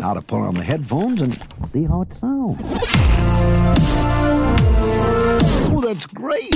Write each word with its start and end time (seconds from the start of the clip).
Now 0.00 0.14
to 0.14 0.22
put 0.22 0.40
on 0.40 0.54
the 0.54 0.64
headphones 0.64 1.20
and 1.20 1.34
see 1.74 1.84
how 1.84 2.00
it 2.00 2.08
sounds. 2.22 2.58
Oh, 5.68 5.82
that's 5.84 6.06
great. 6.06 6.54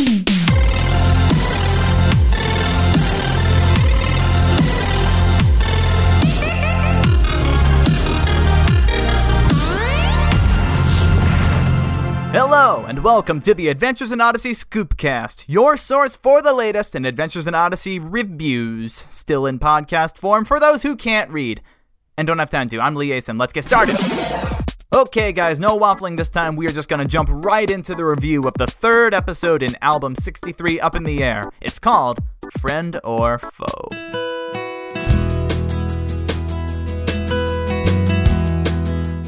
Hello, 12.33 12.87
and 12.89 13.05
welcome 13.05 13.41
to 13.41 13.53
the 13.53 13.69
Adventures 13.69 14.11
in 14.11 14.23
Odyssey 14.23 14.53
Scoopcast, 14.53 15.45
your 15.49 15.77
source 15.77 16.17
for 16.17 16.41
the 16.41 16.55
latest 16.55 16.95
in 16.95 17.05
Adventures 17.05 17.47
in 17.47 17.55
Odyssey 17.55 17.99
reviews, 17.99 18.95
still 18.95 19.45
in 19.45 19.59
podcast 19.59 20.17
form 20.17 20.47
for 20.47 20.59
those 20.59 20.83
who 20.83 20.97
can't 20.97 21.31
read 21.31 21.61
and 22.17 22.27
don't 22.27 22.39
have 22.39 22.51
time 22.51 22.69
to. 22.69 22.81
I'm 22.81 22.95
Lee. 22.95 23.21
Let's 23.21 23.53
get 23.53 23.65
started. 23.65 23.97
Okay, 24.95 25.33
guys, 25.33 25.59
no 25.59 25.77
waffling 25.77 26.16
this 26.16 26.30
time. 26.30 26.55
We 26.55 26.69
are 26.69 26.73
just 26.73 26.88
gonna 26.88 27.05
jump 27.05 27.29
right 27.33 27.69
into 27.69 27.95
the 27.95 28.05
review 28.05 28.43
of 28.47 28.55
the 28.55 28.66
third 28.66 29.12
episode 29.12 29.62
in 29.62 29.77
album 29.83 30.15
63 30.15 30.80
Up 30.80 30.95
in 30.95 31.02
the 31.02 31.23
Air. 31.23 31.51
It's 31.61 31.80
called 31.80 32.21
Friend 32.61 33.01
or 33.02 33.38
Foe. 33.38 34.34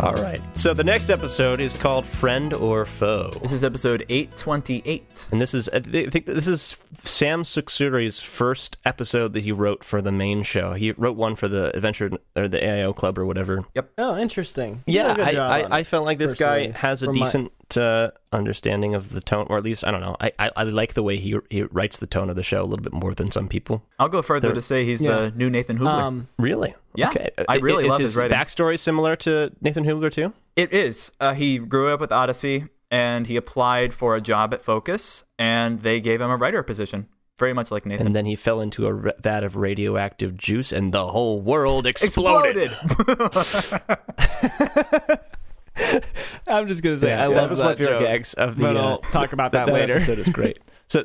All 0.06 0.14
right. 0.14 0.40
So 0.56 0.72
the 0.72 0.84
next 0.84 1.10
episode 1.10 1.58
is 1.58 1.74
called 1.74 2.06
Friend 2.06 2.52
or 2.52 2.86
Foe. 2.86 3.30
This 3.42 3.50
is 3.50 3.64
episode 3.64 4.06
828. 4.08 5.30
And 5.32 5.42
this 5.42 5.52
is, 5.52 5.68
I 5.70 5.80
think 5.80 6.26
this 6.26 6.46
is 6.46 6.78
Sam 7.02 7.42
Suksiri's 7.42 8.20
first 8.20 8.76
episode 8.84 9.32
that 9.32 9.40
he 9.40 9.50
wrote 9.50 9.82
for 9.82 10.00
the 10.00 10.12
main 10.12 10.44
show. 10.44 10.74
He 10.74 10.92
wrote 10.92 11.16
one 11.16 11.34
for 11.34 11.48
the 11.48 11.76
Adventure 11.76 12.12
or 12.36 12.46
the 12.46 12.60
AIO 12.60 12.94
Club 12.94 13.18
or 13.18 13.26
whatever. 13.26 13.64
Yep. 13.74 13.94
Oh, 13.98 14.16
interesting. 14.16 14.84
You 14.86 15.00
Yeah, 15.00 15.16
I, 15.18 15.32
I, 15.62 15.78
I 15.78 15.82
felt 15.82 16.04
like 16.04 16.18
this 16.18 16.36
guy 16.36 16.70
has 16.70 17.02
a 17.02 17.12
decent 17.12 17.50
uh, 17.74 18.10
understanding 18.32 18.94
of 18.94 19.12
the 19.12 19.22
tone, 19.22 19.46
or 19.48 19.56
at 19.56 19.64
least 19.64 19.82
I 19.82 19.90
don't 19.90 20.02
know. 20.02 20.14
I, 20.20 20.30
I, 20.38 20.50
I 20.56 20.62
like 20.64 20.92
the 20.92 21.02
way 21.02 21.16
he 21.16 21.38
he 21.48 21.62
writes 21.62 22.00
the 22.00 22.06
tone 22.06 22.28
of 22.28 22.36
the 22.36 22.42
show 22.42 22.60
a 22.60 22.66
little 22.68 22.82
bit 22.82 22.92
more 22.92 23.14
than 23.14 23.30
some 23.30 23.48
people. 23.48 23.82
I'll 23.98 24.10
go 24.10 24.20
further 24.20 24.48
There- 24.48 24.56
to 24.56 24.62
say 24.62 24.84
he's 24.84 25.00
Yeah. 25.00 25.16
the 25.16 25.30
new 25.30 25.48
Nathan 25.48 25.78
Hoobler. 25.78 25.88
Um, 26.02 26.28
Really? 26.38 26.74
Yeah, 26.94 27.08
Okay. 27.10 27.28
I 27.48 27.56
really 27.56 27.84
is 27.86 27.90
love 27.92 28.00
his, 28.00 28.10
his 28.10 28.16
writing. 28.18 28.36
backstory 28.36 28.78
similar 28.78 29.16
to 29.16 29.52
Nathan 29.62 29.84
Hoobler 29.84 30.10
too. 30.10 30.32
It 30.56 30.72
is. 30.74 31.12
Uh, 31.20 31.32
he 31.34 31.56
grew 31.58 31.88
up 31.92 32.00
with 32.00 32.12
Odyssey 32.12 32.66
and 32.90 33.26
he 33.26 33.36
applied 33.36 33.92
for 33.94 34.16
a 34.16 34.20
job 34.20 34.52
at 34.54 34.60
Focus 34.62 35.24
and 35.38 35.80
they 35.80 36.00
gave 36.00 36.20
him 36.20 36.30
a 36.30 36.36
writer 36.36 36.62
position. 36.62 37.08
Very 37.38 37.52
much 37.52 37.70
like 37.70 37.84
Nathan. 37.84 38.06
And 38.06 38.16
then 38.16 38.24
he 38.24 38.34
fell 38.34 38.62
into 38.62 38.86
a 38.86 38.94
ra- 38.94 39.12
vat 39.20 39.44
of 39.44 39.56
radioactive 39.56 40.38
juice, 40.38 40.72
and 40.72 40.94
the 40.94 41.06
whole 41.08 41.42
world 41.42 41.86
exploded. 41.86 42.70
I'm 46.46 46.68
just 46.68 46.82
gonna 46.82 46.96
say 46.98 47.08
Yeah, 47.08 47.24
I 47.24 47.28
that 47.28 47.34
love 47.36 47.50
was 47.50 47.58
that 47.58 47.64
my 47.64 47.74
favorite 47.74 47.98
joke, 47.98 48.08
gags 48.08 48.34
of 48.34 48.56
the. 48.56 48.62
but 48.62 48.76
uh, 48.76 48.80
I'll 48.80 48.98
talk 48.98 49.32
about 49.32 49.52
that, 49.52 49.68
later. 49.68 49.94
episode 49.96 50.18
is 50.18 50.28
great. 50.28 50.58
So, 50.88 51.04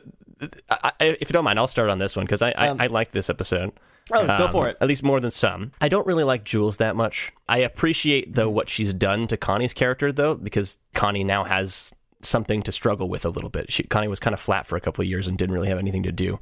I, 0.70 0.92
I, 1.00 1.06
if 1.20 1.30
you 1.30 1.34
don't 1.34 1.44
mind, 1.44 1.58
I'll 1.58 1.66
start 1.66 1.90
on 1.90 1.98
this 1.98 2.16
one 2.16 2.24
because 2.28 2.44
I, 2.44 2.52
I, 2.56 2.68
Um, 2.68 2.80
I 2.80 2.86
like 2.86 3.12
this 3.14 3.32
episode. 3.32 3.72
Oh, 4.14 4.28
go 4.28 4.46
Um, 4.46 4.52
for 4.52 4.68
it. 4.68 4.76
At 4.80 4.88
least 4.88 5.02
more 5.02 5.20
than 5.20 5.32
some. 5.32 5.72
I 5.82 5.90
don't 5.90 6.06
really 6.06 6.24
like 6.24 6.44
Jules 6.44 6.78
that 6.78 6.96
much. 6.96 7.32
I 7.50 7.58
appreciate 7.60 8.36
though 8.36 8.50
what 8.52 8.70
she's 8.70 8.94
done 8.94 9.26
to 9.28 9.38
Connie's 9.38 9.74
character 9.74 10.12
though, 10.12 10.36
because 10.36 10.78
Connie 10.94 11.24
now 11.24 11.44
has 11.46 11.96
something 12.22 12.62
to 12.62 12.72
struggle 12.72 13.10
with 13.10 13.26
a 13.26 13.30
little 13.30 13.50
bit. 13.50 13.72
She, 13.72 13.82
Connie 13.82 14.08
was 14.08 14.20
kind 14.20 14.36
of 14.36 14.40
flat 14.40 14.68
for 14.68 14.76
a 14.76 14.82
couple 14.82 15.02
of 15.02 15.10
years 15.10 15.28
and 15.28 15.36
didn't 15.36 15.56
really 15.56 15.70
have 15.70 15.80
anything 15.80 16.04
to 16.04 16.12
do. 16.12 16.40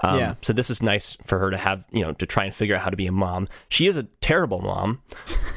Um, 0.00 0.18
Yeah. 0.18 0.34
So 0.42 0.52
this 0.52 0.68
is 0.68 0.82
nice 0.82 1.16
for 1.24 1.38
her 1.38 1.50
to 1.50 1.56
have, 1.56 1.82
you 1.90 2.02
know, 2.02 2.12
to 2.12 2.26
try 2.26 2.44
and 2.44 2.54
figure 2.54 2.74
out 2.76 2.82
how 2.82 2.90
to 2.90 2.96
be 2.98 3.06
a 3.06 3.12
mom. 3.12 3.48
She 3.70 3.86
is 3.86 3.96
a 3.96 4.02
terrible 4.20 4.60
mom. 4.60 5.00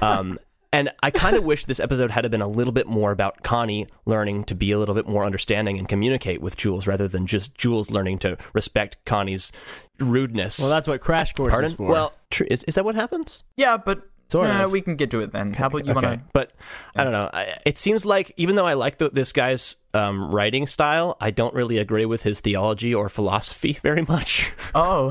Um, 0.01 0.39
and 0.71 0.91
I 1.01 1.11
kind 1.11 1.35
of 1.35 1.43
wish 1.43 1.65
this 1.65 1.79
episode 1.79 2.11
had 2.11 2.29
been 2.29 2.41
a 2.41 2.47
little 2.47 2.73
bit 2.73 2.87
more 2.87 3.11
about 3.11 3.43
Connie 3.43 3.87
learning 4.05 4.43
to 4.45 4.55
be 4.55 4.71
a 4.71 4.77
little 4.77 4.95
bit 4.95 5.07
more 5.07 5.25
understanding 5.25 5.79
and 5.79 5.87
communicate 5.87 6.41
with 6.41 6.57
Jules 6.57 6.85
rather 6.85 7.07
than 7.07 7.25
just 7.25 7.55
Jules 7.55 7.89
learning 7.89 8.19
to 8.19 8.37
respect 8.53 8.97
Connie's 9.05 9.51
rudeness. 9.99 10.59
Well, 10.59 10.69
that's 10.69 10.87
what 10.87 11.01
Crash 11.01 11.33
Course 11.33 11.51
Pardon? 11.51 11.71
is 11.71 11.75
for. 11.75 11.89
Well, 11.89 12.13
tr- 12.29 12.43
is, 12.45 12.63
is 12.65 12.75
that 12.75 12.85
what 12.85 12.95
happens? 12.95 13.43
yeah, 13.57 13.77
but 13.77 14.03
Sort 14.29 14.47
uh, 14.47 14.65
of. 14.65 14.71
we 14.71 14.81
can 14.81 14.95
get 14.95 15.09
to 15.11 15.21
it 15.21 15.31
then. 15.31 15.53
How 15.53 15.67
about 15.67 15.85
you 15.85 15.91
okay. 15.91 16.05
want 16.05 16.19
to? 16.19 16.25
But 16.33 16.51
I 16.95 17.03
don't 17.03 17.13
know. 17.13 17.31
I, 17.33 17.57
it 17.65 17.79
seems 17.79 18.05
like 18.05 18.31
even 18.37 18.55
though 18.55 18.67
I 18.67 18.75
like 18.75 18.99
the, 18.99 19.09
this 19.09 19.33
guy's 19.33 19.75
um, 19.95 20.29
writing 20.29 20.67
style, 20.67 21.17
I 21.19 21.31
don't 21.31 21.55
really 21.55 21.79
agree 21.79 22.05
with 22.05 22.21
his 22.21 22.39
theology 22.39 22.93
or 22.93 23.09
philosophy 23.09 23.73
very 23.81 24.03
much. 24.03 24.51
Oh, 24.75 25.09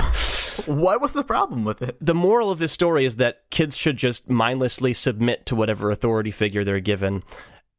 what 0.67 1.01
was 1.01 1.13
the 1.13 1.25
problem 1.25 1.65
with 1.65 1.83
it? 1.83 1.97
the 2.01 2.15
moral 2.15 2.51
of 2.51 2.59
this 2.59 2.73
story 2.73 3.05
is 3.05 3.17
that 3.17 3.49
kids 3.51 3.77
should 3.77 3.97
just 3.97 4.29
mindlessly 4.29 4.95
submit 4.95 5.47
to 5.47 5.55
whatever 5.55 5.91
authority 5.91 6.31
figure 6.31 6.65
they're 6.65 6.81
given. 6.81 7.23